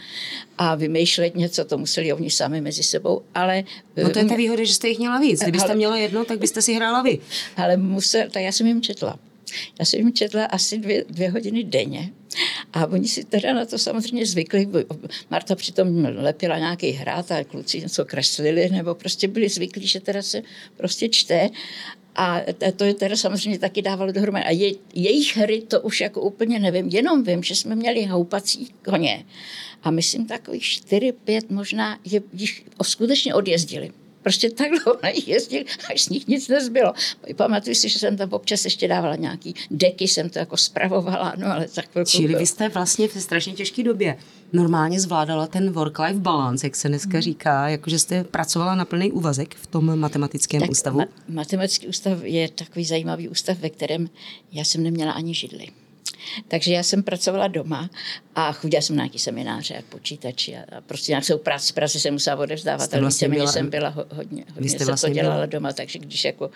a 0.58 0.74
vymýšlet 0.74 1.36
něco, 1.36 1.64
to 1.64 1.78
museli 1.78 2.12
oni 2.12 2.30
sami 2.30 2.60
mezi 2.60 2.82
sebou, 2.82 3.22
ale... 3.34 3.64
No 3.96 4.10
to 4.10 4.18
je 4.18 4.24
ta 4.24 4.34
výhoda, 4.34 4.64
že 4.64 4.74
jste 4.74 4.88
jich 4.88 4.98
měla 4.98 5.18
víc. 5.18 5.40
Kdybyste 5.40 5.68
ale, 5.68 5.76
měla 5.76 5.96
jedno, 5.96 6.24
tak 6.24 6.38
byste 6.38 6.62
si 6.62 6.74
hrála 6.74 7.02
vy. 7.02 7.18
Ale 7.56 7.76
musel, 7.76 8.30
tak 8.30 8.42
já 8.42 8.52
jsem 8.52 8.66
jim 8.66 8.82
četla. 8.82 9.18
Já 9.78 9.84
jsem 9.84 10.00
jim 10.00 10.12
četla 10.12 10.44
asi 10.44 10.78
dvě, 10.78 11.04
dvě 11.08 11.30
hodiny 11.30 11.64
denně. 11.64 12.10
A 12.72 12.86
oni 12.86 13.08
si 13.08 13.24
teda 13.24 13.54
na 13.54 13.64
to 13.64 13.78
samozřejmě 13.78 14.26
zvykli. 14.26 14.68
Marta 15.30 15.54
přitom 15.54 16.04
lepila 16.04 16.58
nějaký 16.58 16.90
hrát 16.90 17.32
a 17.32 17.44
kluci 17.44 17.80
něco 17.80 18.04
kreslili, 18.04 18.70
nebo 18.70 18.94
prostě 18.94 19.28
byli 19.28 19.48
zvyklí, 19.48 19.86
že 19.86 20.00
teda 20.00 20.22
se 20.22 20.42
prostě 20.76 21.08
čte. 21.08 21.50
A 22.16 22.40
to 22.76 22.84
je 22.84 22.94
teda 22.94 23.16
samozřejmě 23.16 23.58
taky 23.58 23.82
dávalo 23.82 24.12
dohromady. 24.12 24.44
A 24.44 24.50
je, 24.50 24.72
jejich 24.94 25.36
hry 25.36 25.60
to 25.60 25.80
už 25.80 26.00
jako 26.00 26.20
úplně 26.20 26.58
nevím, 26.58 26.88
jenom 26.88 27.24
vím, 27.24 27.42
že 27.42 27.54
jsme 27.54 27.74
měli 27.74 28.04
houpací 28.04 28.68
koně. 28.84 29.24
A 29.82 29.90
myslím 29.90 30.26
takových 30.26 30.62
čtyři, 30.62 31.12
pět 31.12 31.50
možná 31.50 31.98
je, 32.04 32.22
jich 32.32 32.64
skutečně 32.82 33.34
odjezdili. 33.34 33.92
Prostě 34.22 34.50
tak 34.50 34.68
dlouho 34.70 34.98
jezdil, 35.26 35.64
až 35.92 36.02
z 36.02 36.08
nich 36.08 36.28
nic 36.28 36.48
nezbylo. 36.48 36.92
Pamatuju 37.36 37.74
si, 37.74 37.88
že 37.88 37.98
jsem 37.98 38.16
tam 38.16 38.32
občas 38.32 38.64
ještě 38.64 38.88
dávala 38.88 39.16
nějaký 39.16 39.54
deky, 39.70 40.08
jsem 40.08 40.30
to 40.30 40.38
jako 40.38 40.56
spravovala, 40.56 41.34
no 41.36 41.52
ale 41.52 41.68
tak 41.74 41.86
Čili 42.06 42.34
vy 42.34 42.46
jste 42.46 42.68
vlastně 42.68 43.08
v 43.08 43.20
strašně 43.22 43.52
těžké 43.52 43.82
době 43.82 44.16
normálně 44.52 45.00
zvládala 45.00 45.46
ten 45.46 45.72
work-life 45.72 46.20
balance, 46.20 46.66
jak 46.66 46.76
se 46.76 46.88
dneska 46.88 47.12
hmm. 47.12 47.22
říká, 47.22 47.68
jakože 47.68 47.98
jste 47.98 48.24
pracovala 48.24 48.74
na 48.74 48.84
plný 48.84 49.12
úvazek 49.12 49.54
v 49.54 49.66
tom 49.66 49.98
matematickém 49.98 50.60
tak 50.60 50.70
ústavu? 50.70 51.00
Ma- 51.00 51.08
matematický 51.28 51.88
ústav 51.88 52.18
je 52.22 52.48
takový 52.48 52.84
zajímavý 52.84 53.28
ústav, 53.28 53.58
ve 53.58 53.70
kterém 53.70 54.10
já 54.52 54.64
jsem 54.64 54.82
neměla 54.82 55.12
ani 55.12 55.34
židli. 55.34 55.66
Takže 56.48 56.72
já 56.72 56.82
jsem 56.82 57.02
pracovala 57.02 57.48
doma 57.48 57.90
a 58.34 58.52
chodila 58.52 58.82
jsem 58.82 58.96
na 58.96 59.04
nějaký 59.04 59.18
semináře 59.18 59.74
a 59.74 59.82
počítači 59.88 60.56
a, 60.56 60.76
a 60.76 60.80
prostě 60.80 61.12
nějakou 61.12 61.38
práci, 61.38 61.72
práci 61.72 62.00
jsem 62.00 62.14
musela 62.14 62.36
odevzdávat, 62.36 62.94
ale 62.94 63.00
vlastně 63.00 63.28
víceméně 63.28 63.52
jsem 63.52 63.70
byla 63.70 63.88
ho, 63.88 64.04
hodně, 64.10 64.44
hodně 64.54 64.70
se 64.70 64.84
vlastně 64.84 65.08
to 65.08 65.14
dělala 65.14 65.34
byla... 65.34 65.46
doma, 65.46 65.72
takže 65.72 65.98
když 65.98 66.24
jako 66.24 66.50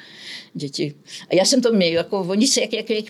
děti... 0.54 0.94
A 1.30 1.34
já 1.34 1.44
jsem 1.44 1.62
to 1.62 1.72
měl, 1.72 1.92
jako 1.92 2.20
oni 2.20 2.46
se, 2.46 2.60
jak, 2.60 2.72
jak, 2.72 2.90
jak, 2.90 3.04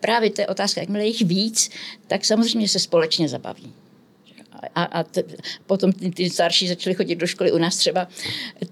právě 0.00 0.30
to 0.30 0.40
je 0.40 0.46
otázka, 0.46 0.80
jakmile 0.80 1.06
jich 1.06 1.22
víc, 1.22 1.70
tak 2.06 2.24
samozřejmě 2.24 2.68
se 2.68 2.78
společně 2.78 3.28
zabaví 3.28 3.72
a, 4.74 4.82
a 4.82 5.02
t, 5.02 5.24
potom 5.66 5.92
ty, 5.92 6.10
ty 6.10 6.30
starší 6.30 6.68
začaly 6.68 6.94
chodit 6.94 7.14
do 7.14 7.26
školy. 7.26 7.52
U 7.52 7.58
nás 7.58 7.76
třeba 7.76 8.08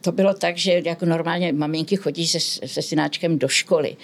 to 0.01 0.13
bylo 0.13 0.35
tak, 0.35 0.57
že 0.57 0.83
jako 0.85 1.07
normálně 1.07 1.53
maminky 1.53 1.97
chodí 1.97 2.27
se, 2.27 2.41
se 2.67 2.83
synáčkem 2.83 3.39
do 3.39 3.49
školy 3.49 3.97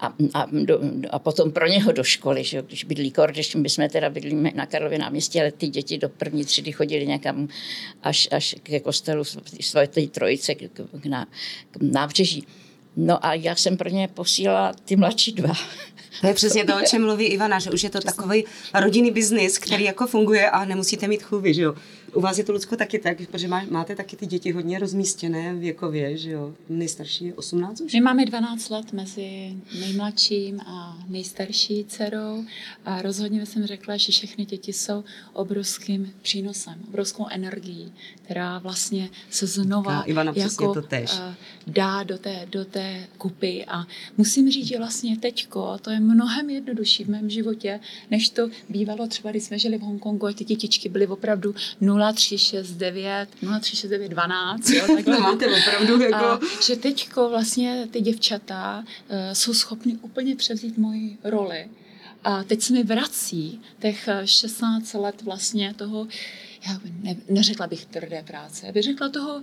a, 0.00 0.14
a, 0.34 0.46
do, 0.52 0.80
a 1.10 1.18
potom 1.18 1.52
pro 1.52 1.66
něho 1.66 1.92
do 1.92 2.04
školy, 2.04 2.44
že 2.44 2.62
když 2.62 2.84
bydlí 2.84 3.10
Kordež, 3.10 3.54
my 3.54 3.68
jsme 3.68 3.88
teda 3.88 4.10
bydlíme 4.10 4.50
na 4.54 4.66
Karlově 4.66 4.98
náměstí, 4.98 5.40
ale 5.40 5.52
ty 5.52 5.68
děti 5.68 5.98
do 5.98 6.08
první 6.08 6.44
třídy 6.44 6.72
chodili 6.72 7.06
někam 7.06 7.48
až, 8.02 8.28
až 8.30 8.56
ke 8.62 8.80
kostelu 8.80 9.24
svaté 9.60 10.06
trojice 10.06 10.54
k, 10.54 10.70
k, 11.02 11.06
na, 11.06 11.26
k 11.70 11.76
nábřeží. 11.82 12.46
No 12.96 13.26
a 13.26 13.34
já 13.34 13.56
jsem 13.56 13.76
pro 13.76 13.88
ně 13.88 14.08
posílala 14.08 14.72
ty 14.84 14.96
mladší 14.96 15.32
dva. 15.32 15.54
To 16.20 16.26
je 16.26 16.34
přesně 16.34 16.64
to, 16.64 16.76
o 16.76 16.80
čem 16.80 17.02
mluví 17.02 17.26
Ivana, 17.26 17.58
že 17.58 17.70
už 17.70 17.82
je 17.82 17.90
to 17.90 18.00
takový 18.00 18.44
rodinný 18.80 19.10
biznis, 19.10 19.58
který 19.58 19.84
jako 19.84 20.06
funguje 20.06 20.50
a 20.50 20.64
nemusíte 20.64 21.08
mít 21.08 21.22
chůvy, 21.22 21.54
že 21.54 21.62
jo? 21.62 21.74
U 22.14 22.20
vás 22.20 22.38
je 22.38 22.44
to, 22.44 22.52
Lucko, 22.52 22.76
taky 22.76 22.98
tak, 22.98 23.16
protože 23.26 23.48
má, 23.48 23.62
máte 23.70 23.96
taky 23.96 24.16
ty 24.16 24.26
děti 24.26 24.52
hodně 24.52 24.78
rozmístěné 24.78 25.54
věkově, 25.54 26.16
že 26.16 26.30
jo? 26.30 26.54
Nejstarší 26.68 27.24
je 27.24 27.34
18 27.34 27.80
už? 27.80 27.92
My 27.92 28.00
máme 28.00 28.24
12 28.24 28.70
let 28.70 28.92
mezi 28.92 29.56
nejmladším 29.80 30.60
a 30.60 30.98
nejstarší 31.08 31.84
dcerou 31.84 32.44
a 32.84 33.02
rozhodně 33.02 33.46
jsem 33.46 33.66
řekla, 33.66 33.96
že 33.96 34.12
všechny 34.12 34.44
děti 34.44 34.72
jsou 34.72 35.04
obrovským 35.32 36.12
přínosem, 36.22 36.74
obrovskou 36.88 37.26
energií, 37.30 37.92
která 38.22 38.58
vlastně 38.58 39.10
se 39.30 39.46
znova 39.46 40.02
Ivana, 40.02 40.32
jako, 40.36 40.74
to 40.74 40.82
tež. 40.82 41.10
Eh, 41.14 41.34
dá 41.66 42.02
do 42.02 42.18
té, 42.18 42.46
do 42.50 42.64
té 42.64 43.06
kupy 43.18 43.64
a 43.68 43.86
musím 44.16 44.50
říct, 44.50 44.66
že 44.66 44.78
vlastně 44.78 45.18
teďko 45.18 45.78
to 45.78 45.90
je 45.90 46.00
mnohem 46.00 46.50
jednodušší 46.50 47.04
v 47.04 47.08
mém 47.08 47.30
životě, 47.30 47.80
než 48.10 48.28
to 48.28 48.48
bývalo 48.68 49.06
třeba, 49.06 49.30
když 49.30 49.42
jsme 49.42 49.58
žili 49.58 49.78
v 49.78 49.80
Hongkongu 49.80 50.26
a 50.26 50.32
ty 50.32 50.44
dětičky 50.44 50.88
byly 50.88 51.06
opravdu 51.06 51.54
0369, 51.80 51.99
0369 52.14 53.28
12, 54.08 54.70
jo, 54.70 54.86
takhle. 54.96 55.14
no, 55.14 55.20
máte 55.20 55.46
opravdu 55.46 56.00
jako... 56.02 56.24
A, 56.24 56.40
že 56.66 56.76
teďko 56.76 57.28
vlastně 57.28 57.88
ty 57.90 58.00
děvčata 58.00 58.78
uh, 58.78 59.16
jsou 59.32 59.54
schopny 59.54 59.98
úplně 60.02 60.36
převzít 60.36 60.78
moji 60.78 61.18
roli. 61.24 61.68
A 62.24 62.44
teď 62.44 62.62
se 62.62 62.72
mi 62.72 62.84
vrací 62.84 63.60
těch 63.80 64.08
16 64.24 64.94
let 64.94 65.22
vlastně 65.22 65.74
toho 65.74 66.06
já 66.68 66.80
ne, 67.02 67.16
neřekla 67.30 67.66
bych 67.66 67.84
tvrdé 67.84 68.22
práce, 68.22 68.66
já 68.66 68.72
bych 68.72 68.82
řekla 68.82 69.08
toho, 69.08 69.42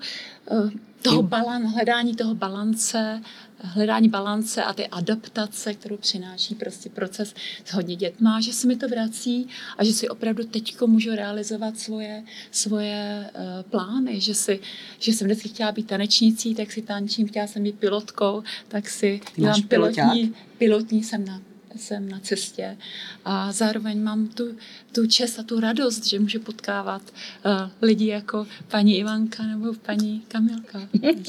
eh, 0.52 0.70
toho 1.02 1.24
balan, 1.24 1.64
hledání 1.64 2.16
toho 2.16 2.36
balance, 2.36 3.22
hledání 3.60 4.10
balance 4.10 4.64
a 4.64 4.74
ty 4.74 4.88
adaptace, 4.88 5.74
kterou 5.74 5.98
přináší 5.98 6.56
prostě 6.56 6.90
proces 6.90 7.34
s 7.66 7.74
hodně 7.74 7.96
dětma, 7.96 8.42
že 8.42 8.54
se 8.54 8.68
mi 8.68 8.76
to 8.76 8.88
vrací 8.88 9.48
a 9.78 9.84
že 9.84 9.94
si 9.94 10.10
opravdu 10.10 10.44
teďko 10.44 10.88
můžu 10.88 11.16
realizovat 11.16 11.80
svoje, 11.80 12.24
svoje 12.52 13.30
uh, 13.36 13.70
plány, 13.70 14.22
že, 14.22 14.34
si, 14.34 14.60
že 15.00 15.14
jsem 15.14 15.28
vždycky 15.28 15.50
chtěla 15.50 15.72
být 15.72 15.88
tanečnicí, 15.88 16.56
tak 16.56 16.72
si 16.72 16.82
tančím, 16.82 17.28
chtěla 17.28 17.48
jsem 17.48 17.64
být 17.64 17.80
pilotkou, 17.80 18.44
tak 18.68 18.90
si 18.90 19.22
dělám 19.36 19.62
pilotní, 19.62 20.34
pilotní 20.58 21.04
jsem 21.04 21.26
na 21.26 21.42
jsem 21.78 22.10
na 22.10 22.20
cestě 22.20 22.78
a 23.26 23.52
zároveň 23.52 24.04
mám 24.04 24.28
tu, 24.28 24.56
tu 24.92 25.08
čest 25.08 25.40
a 25.40 25.44
tu 25.44 25.60
radost, 25.60 26.06
že 26.06 26.20
můžu 26.20 26.40
potkávat 26.40 27.02
uh, 27.02 27.52
lidi 27.82 28.08
jako 28.08 28.48
paní 28.68 28.98
Ivanka 28.98 29.44
nebo 29.44 29.74
paní 29.74 30.22
Kamilka. 30.28 30.80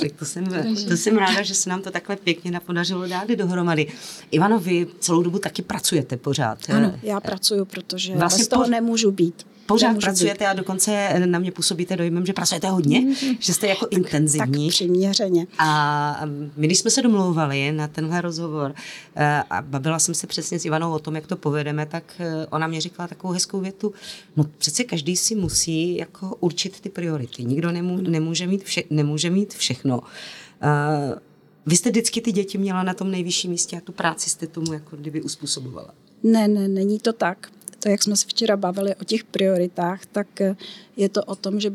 Tak 0.01 0.13
to 0.19 0.25
jsem, 0.25 0.45
to 0.89 0.97
jsem 0.97 1.17
ráda, 1.17 1.43
že 1.43 1.55
se 1.55 1.71
nám 1.71 1.83
to 1.83 1.91
takhle 1.91 2.17
pěkně 2.17 2.61
podařilo 2.61 3.09
dát 3.09 3.29
dohromady. 3.29 3.93
Ivano, 4.31 4.59
vy 4.59 4.87
celou 5.01 5.23
dobu 5.23 5.39
taky 5.39 5.63
pracujete 5.63 6.17
pořád. 6.17 6.71
Ano, 6.71 6.99
já 7.03 7.21
pracuji, 7.21 7.65
protože 7.65 8.17
vlastně 8.17 8.43
bez 8.43 8.49
toho 8.49 8.65
po... 8.65 8.71
nemůžu 8.71 9.11
být 9.11 9.47
pořád 9.69 10.01
pracujete 10.01 10.45
být. 10.45 10.49
a 10.49 10.53
dokonce 10.53 11.21
na 11.27 11.39
mě 11.39 11.53
působíte 11.53 11.97
dojmem, 11.97 12.27
že 12.27 12.33
pracujete 12.33 12.69
hodně, 12.69 13.01
mm-hmm. 13.01 13.37
že 13.41 13.55
jste 13.55 13.67
jako 13.67 13.87
intenzivní. 13.91 14.67
Tak 14.67 14.75
přiměřeně. 14.75 15.47
A 15.59 16.21
my, 16.57 16.67
když 16.67 16.79
jsme 16.79 16.91
se 16.91 17.03
domlouvali 17.03 17.73
na 17.73 17.89
tenhle 17.89 18.21
rozhovor 18.21 18.75
eh, 19.17 19.43
a 19.51 19.63
bavila 19.63 19.99
jsem 19.99 20.15
se 20.15 20.27
přesně 20.27 20.59
s 20.59 20.65
Ivanou 20.65 20.93
o 20.93 20.99
tom, 20.99 21.15
jak 21.15 21.27
to 21.27 21.37
povedeme, 21.37 21.87
tak 21.87 22.05
eh, 22.19 22.47
ona 22.51 22.67
mě 22.67 22.81
říkala 22.81 23.09
takovou 23.09 23.33
hezkou 23.33 23.61
větu, 23.61 23.93
no 24.37 24.45
přece 24.59 24.85
každý 24.85 25.17
si 25.17 25.35
musí 25.35 25.97
jako 25.97 26.37
určit 26.41 26.81
ty 26.81 26.89
priority. 26.89 27.45
Nikdo 27.45 27.73
nemů, 27.73 27.97
nemůže, 27.97 28.47
mít 28.47 28.65
vše, 28.65 28.83
nemůže 28.91 29.31
mít 29.31 29.55
všechno. 29.55 29.99
Uh, 29.99 31.19
vy 31.67 31.77
jste 31.77 31.91
vždycky 31.91 32.21
ty 32.21 32.33
děti 32.33 32.59
měla 32.59 32.83
na 32.83 32.95
tom 32.95 33.11
nejvyšším 33.11 33.51
místě 33.51 33.77
a 33.77 33.81
tu 33.81 33.93
práci 33.93 34.31
jste 34.31 34.47
tomu 34.47 34.73
jako 34.73 34.97
kdyby 34.97 35.23
uspůsobovala. 35.23 35.95
Ne, 36.23 36.49
ne, 36.49 36.69
není 36.69 36.99
to 36.99 37.13
tak 37.13 37.51
to, 37.83 37.89
jak 37.89 38.03
jsme 38.03 38.17
se 38.17 38.27
včera 38.27 38.57
bavili 38.57 38.95
o 38.95 39.05
těch 39.05 39.25
prioritách, 39.25 40.07
tak 40.07 40.41
eh, 40.41 40.57
je 40.97 41.09
to 41.09 41.25
o 41.25 41.35
tom, 41.35 41.61
že 41.61 41.73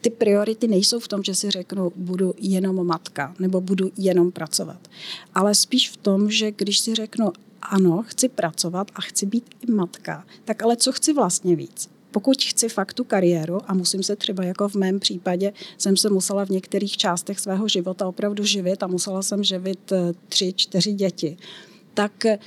ty 0.00 0.10
priority 0.10 0.68
nejsou 0.68 0.98
v 0.98 1.08
tom, 1.08 1.22
že 1.22 1.34
si 1.34 1.50
řeknu, 1.50 1.92
budu 1.96 2.34
jenom 2.38 2.86
matka 2.86 3.34
nebo 3.38 3.60
budu 3.60 3.90
jenom 3.96 4.32
pracovat. 4.32 4.88
Ale 5.34 5.54
spíš 5.54 5.90
v 5.90 5.96
tom, 5.96 6.30
že 6.30 6.50
když 6.50 6.78
si 6.78 6.94
řeknu, 6.94 7.32
ano, 7.62 8.02
chci 8.06 8.28
pracovat 8.28 8.90
a 8.94 9.00
chci 9.00 9.26
být 9.26 9.44
i 9.68 9.72
matka, 9.72 10.24
tak 10.44 10.62
ale 10.62 10.76
co 10.76 10.92
chci 10.92 11.12
vlastně 11.12 11.56
víc? 11.56 11.90
Pokud 12.10 12.42
chci 12.42 12.68
fakt 12.68 12.94
tu 12.94 13.04
kariéru 13.04 13.58
a 13.66 13.74
musím 13.74 14.02
se 14.02 14.16
třeba 14.16 14.44
jako 14.44 14.68
v 14.68 14.74
mém 14.74 15.00
případě, 15.00 15.52
jsem 15.78 15.96
se 15.96 16.10
musela 16.10 16.46
v 16.46 16.50
některých 16.50 16.96
částech 16.96 17.40
svého 17.40 17.68
života 17.68 18.06
opravdu 18.06 18.44
živit 18.44 18.82
a 18.82 18.86
musela 18.86 19.22
jsem 19.22 19.44
živit 19.44 19.92
eh, 19.92 20.12
tři, 20.28 20.52
čtyři 20.56 20.92
děti, 20.92 21.36
tak 21.94 22.26
eh, 22.26 22.38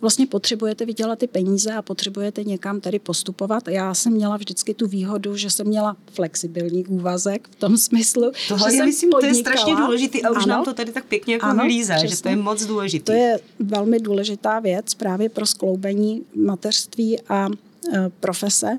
vlastně 0.00 0.26
potřebujete 0.26 0.86
vydělat 0.86 1.18
ty 1.18 1.26
peníze 1.26 1.72
a 1.72 1.82
potřebujete 1.82 2.44
někam 2.44 2.80
tady 2.80 2.98
postupovat. 2.98 3.68
Já 3.68 3.94
jsem 3.94 4.12
měla 4.12 4.36
vždycky 4.36 4.74
tu 4.74 4.86
výhodu, 4.86 5.36
že 5.36 5.50
jsem 5.50 5.66
měla 5.66 5.96
flexibilní 6.12 6.86
úvazek 6.86 7.48
v 7.48 7.54
tom 7.54 7.78
smyslu, 7.78 8.32
Tohle 8.48 8.70
že 8.70 8.76
jsem 8.76 8.86
myslím, 8.86 9.10
podnikala. 9.10 9.32
to 9.32 9.38
je 9.38 9.42
strašně 9.42 9.76
důležité 9.76 10.20
a 10.20 10.30
už 10.30 10.36
ano, 10.36 10.46
nám 10.46 10.64
to 10.64 10.74
tady 10.74 10.92
tak 10.92 11.04
pěkně 11.04 11.34
jako 11.34 11.46
ano, 11.46 11.62
vylíze, 11.62 11.94
přesně. 11.94 12.16
že 12.16 12.22
to 12.22 12.28
je 12.28 12.36
moc 12.36 12.64
důležité. 12.64 13.12
To 13.12 13.18
je 13.18 13.40
velmi 13.58 14.00
důležitá 14.00 14.60
věc 14.60 14.94
právě 14.94 15.28
pro 15.28 15.46
skloubení 15.46 16.22
mateřství 16.34 17.20
a 17.28 17.48
e, 17.94 18.10
profese. 18.20 18.78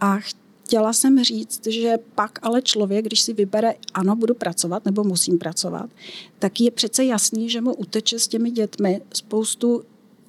A 0.00 0.18
chtěla 0.18 0.92
jsem 0.92 1.24
říct, 1.24 1.66
že 1.66 1.94
pak 2.14 2.38
ale 2.42 2.62
člověk, 2.62 3.04
když 3.04 3.20
si 3.20 3.32
vybere, 3.32 3.74
ano, 3.94 4.16
budu 4.16 4.34
pracovat 4.34 4.84
nebo 4.84 5.04
musím 5.04 5.38
pracovat, 5.38 5.90
tak 6.38 6.60
je 6.60 6.70
přece 6.70 7.04
jasný, 7.04 7.50
že 7.50 7.60
mu 7.60 7.74
uteče 7.74 8.18
s 8.18 8.28
těmi 8.28 8.50
dětmi 8.50 9.00
spoustu 9.14 9.82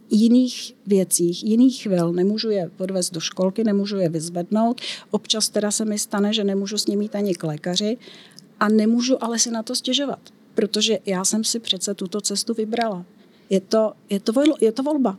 jiných 0.09 0.75
věcích, 0.87 1.43
jiných 1.43 1.83
chvil. 1.83 2.13
Nemůžu 2.13 2.49
je 2.49 2.71
odvést 2.77 3.13
do 3.13 3.19
školky, 3.19 3.63
nemůžu 3.63 3.97
je 3.97 4.09
vyzvednout. 4.09 4.81
Občas 5.11 5.49
teda 5.49 5.71
se 5.71 5.85
mi 5.85 5.99
stane, 5.99 6.33
že 6.33 6.43
nemůžu 6.43 6.77
s 6.77 6.87
nimi 6.87 7.05
jít 7.05 7.15
ani 7.15 7.35
k 7.35 7.43
lékaři 7.43 7.97
a 8.59 8.69
nemůžu 8.69 9.23
ale 9.23 9.39
si 9.39 9.51
na 9.51 9.63
to 9.63 9.75
stěžovat, 9.75 10.19
protože 10.55 10.99
já 11.05 11.25
jsem 11.25 11.43
si 11.43 11.59
přece 11.59 11.93
tuto 11.93 12.21
cestu 12.21 12.53
vybrala. 12.53 13.05
Je 13.49 13.59
to, 13.59 13.93
je 14.09 14.19
to, 14.19 14.33
je 14.61 14.71
to 14.71 14.83
volba. 14.83 15.17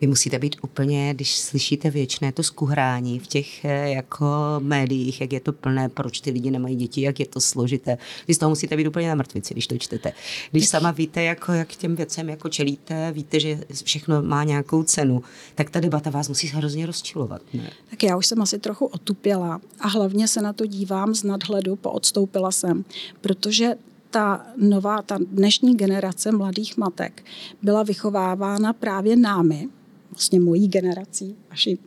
Vy 0.00 0.06
musíte 0.06 0.38
být 0.38 0.56
úplně, 0.62 1.14
když 1.14 1.36
slyšíte 1.36 1.90
věčné 1.90 2.32
to 2.32 2.42
skuhrání 2.42 3.18
v 3.18 3.26
těch 3.26 3.64
eh, 3.64 3.90
jako 3.90 4.26
médiích, 4.58 5.20
jak 5.20 5.32
je 5.32 5.40
to 5.40 5.52
plné, 5.52 5.88
proč 5.88 6.20
ty 6.20 6.30
lidi 6.30 6.50
nemají 6.50 6.76
děti, 6.76 7.00
jak 7.00 7.20
je 7.20 7.26
to 7.26 7.40
složité. 7.40 7.98
Vy 8.28 8.34
z 8.34 8.38
toho 8.38 8.50
musíte 8.50 8.76
být 8.76 8.86
úplně 8.86 9.08
na 9.08 9.14
mrtvici, 9.14 9.54
když 9.54 9.66
to 9.66 9.78
čtete. 9.78 10.12
Když 10.50 10.68
sama 10.68 10.90
víte, 10.90 11.22
jako, 11.22 11.52
jak 11.52 11.68
těm 11.68 11.96
věcem 11.96 12.28
jako 12.28 12.48
čelíte, 12.48 13.12
víte, 13.12 13.40
že 13.40 13.60
všechno 13.84 14.22
má 14.22 14.44
nějakou 14.44 14.82
cenu, 14.82 15.22
tak 15.54 15.70
ta 15.70 15.80
debata 15.80 16.10
vás 16.10 16.28
musí 16.28 16.46
hrozně 16.46 16.86
rozčilovat. 16.86 17.42
Ne? 17.54 17.70
Tak 17.90 18.02
já 18.02 18.16
už 18.16 18.26
jsem 18.26 18.42
asi 18.42 18.58
trochu 18.58 18.86
otupěla 18.86 19.60
a 19.80 19.88
hlavně 19.88 20.28
se 20.28 20.42
na 20.42 20.52
to 20.52 20.66
dívám 20.66 21.14
z 21.14 21.24
nadhledu, 21.24 21.76
poodstoupila 21.76 22.50
jsem, 22.50 22.84
protože 23.20 23.74
ta 24.10 24.46
nová, 24.56 25.02
ta 25.02 25.18
dnešní 25.30 25.76
generace 25.76 26.32
mladých 26.32 26.76
matek 26.76 27.24
byla 27.62 27.82
vychovávána 27.82 28.72
právě 28.72 29.16
námi, 29.16 29.68
vlastně 30.10 30.40
mojí 30.40 30.68
generací, 30.68 31.36
vaší 31.50 31.78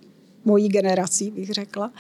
mojí 0.46 0.70
generací 0.70 1.32
bych 1.32 1.50
řekla. 1.50 1.92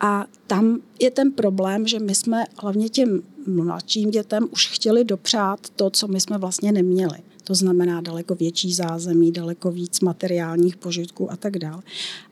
A 0.00 0.26
tam 0.46 0.80
je 1.00 1.10
ten 1.10 1.32
problém, 1.32 1.86
že 1.86 1.98
my 1.98 2.14
jsme 2.14 2.44
hlavně 2.62 2.88
těm 2.88 3.22
mladším 3.46 4.10
dětem 4.10 4.48
už 4.52 4.68
chtěli 4.68 5.04
dopřát 5.04 5.60
to, 5.76 5.90
co 5.90 6.08
my 6.08 6.20
jsme 6.20 6.38
vlastně 6.38 6.72
neměli. 6.72 7.18
To 7.44 7.54
znamená 7.54 8.00
daleko 8.00 8.34
větší 8.34 8.72
zázemí, 8.72 9.32
daleko 9.32 9.70
víc 9.70 10.00
materiálních 10.00 10.76
požitků 10.76 11.32
a 11.32 11.36
tak 11.36 11.58
dále. 11.58 11.82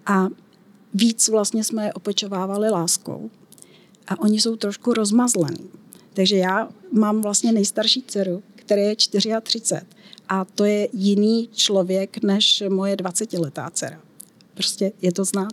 A 0.07 0.29
víc 0.95 1.29
vlastně 1.29 1.65
jsme 1.65 1.85
je 1.85 1.93
opečovávali 1.93 2.71
láskou. 2.71 3.31
A 4.09 4.21
oni 4.21 4.41
jsou 4.41 4.57
trošku 4.57 4.93
rozmazlení. 4.93 5.71
Takže 6.15 6.37
já 6.37 6.69
mám 6.93 7.23
vlastně 7.23 7.53
nejstarší 7.53 8.05
dceru, 8.07 8.43
která 8.67 8.83
je 8.83 8.97
34 8.97 9.33
a 10.29 10.45
to 10.45 10.65
je 10.65 10.89
jiný 10.93 11.49
člověk 11.53 12.23
než 12.23 12.63
moje 12.69 12.97
20-letá 12.97 13.71
dcera. 13.71 14.01
Prostě 14.55 14.93
je 15.03 15.13
to 15.13 15.25
znát. 15.25 15.53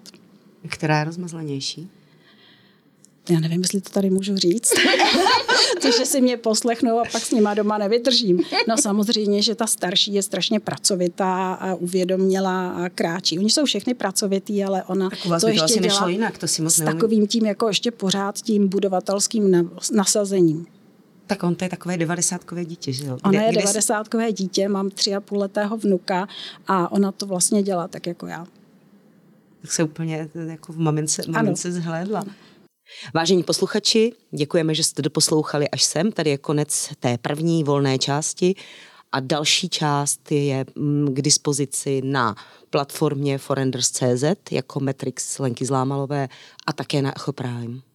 Která 0.69 0.99
je 0.99 1.05
rozmazlenější? 1.05 1.89
Já 3.29 3.39
nevím, 3.39 3.61
jestli 3.61 3.81
to 3.81 3.89
tady 3.89 4.09
můžu 4.09 4.37
říct. 4.37 4.71
to, 5.81 5.91
že 5.91 6.05
si 6.05 6.21
mě 6.21 6.37
poslechnou 6.37 6.99
a 6.99 7.03
pak 7.11 7.25
s 7.25 7.31
nima 7.31 7.53
doma 7.53 7.77
nevydržím. 7.77 8.39
No 8.67 8.77
samozřejmě, 8.77 9.41
že 9.41 9.55
ta 9.55 9.67
starší 9.67 10.13
je 10.13 10.23
strašně 10.23 10.59
pracovitá 10.59 11.53
a 11.53 11.73
uvědomělá 11.73 12.69
a 12.69 12.89
kráčí. 12.89 13.39
Oni 13.39 13.49
jsou 13.49 13.65
všechny 13.65 13.93
pracovitý, 13.93 14.63
ale 14.63 14.83
ona 14.83 15.09
tak 15.09 15.19
u 15.25 15.29
vás 15.29 15.41
to 15.41 15.47
by 15.47 15.57
to 15.57 15.63
ještě 15.63 15.79
asi 15.79 15.87
dělá 15.87 16.09
jinak, 16.09 16.37
to 16.37 16.47
si 16.47 16.61
moc 16.61 16.73
s 16.73 16.83
takovým 16.83 17.27
tím 17.27 17.45
jako 17.45 17.67
ještě 17.67 17.91
pořád 17.91 18.41
tím 18.41 18.67
budovatelským 18.67 19.69
nasazením. 19.93 20.65
Tak 21.27 21.43
on 21.43 21.55
to 21.55 21.65
je 21.65 21.69
takové 21.69 21.97
devadesátkové 21.97 22.65
dítě, 22.65 22.93
že 22.93 23.05
jo? 23.05 23.17
Ona 23.23 23.41
je 23.41 23.51
devadesátkové 23.51 24.31
dítě, 24.31 24.67
mám 24.67 24.89
tři 24.89 25.15
a 25.15 25.21
půl 25.21 25.37
letého 25.37 25.77
vnuka 25.77 26.27
a 26.67 26.91
ona 26.91 27.11
to 27.11 27.25
vlastně 27.25 27.63
dělá 27.63 27.87
tak 27.87 28.07
jako 28.07 28.27
já. 28.27 28.45
Tak 29.61 29.71
se 29.71 29.83
úplně 29.83 30.29
jako 30.47 30.73
v 30.73 30.77
mamince, 30.77 31.21
mamince 31.27 31.71
zhlédla. 31.71 32.25
Vážení 33.13 33.43
posluchači, 33.43 34.13
děkujeme, 34.31 34.75
že 34.75 34.83
jste 34.83 35.01
doposlouchali 35.01 35.69
až 35.69 35.83
sem. 35.83 36.11
Tady 36.11 36.29
je 36.29 36.37
konec 36.37 36.89
té 36.99 37.17
první 37.17 37.63
volné 37.63 37.97
části 37.97 38.55
a 39.11 39.19
další 39.19 39.69
část 39.69 40.31
je 40.31 40.65
mm, 40.75 41.13
k 41.13 41.21
dispozici 41.21 42.01
na 42.05 42.35
platformě 42.69 43.37
forenders.cz 43.37 44.51
jako 44.51 44.79
Matrix 44.79 45.39
Lenky 45.39 45.65
Zlámalové 45.65 46.29
a 46.67 46.73
také 46.73 47.01
na 47.01 47.15
Echo 47.15 47.33
Prime. 47.33 47.92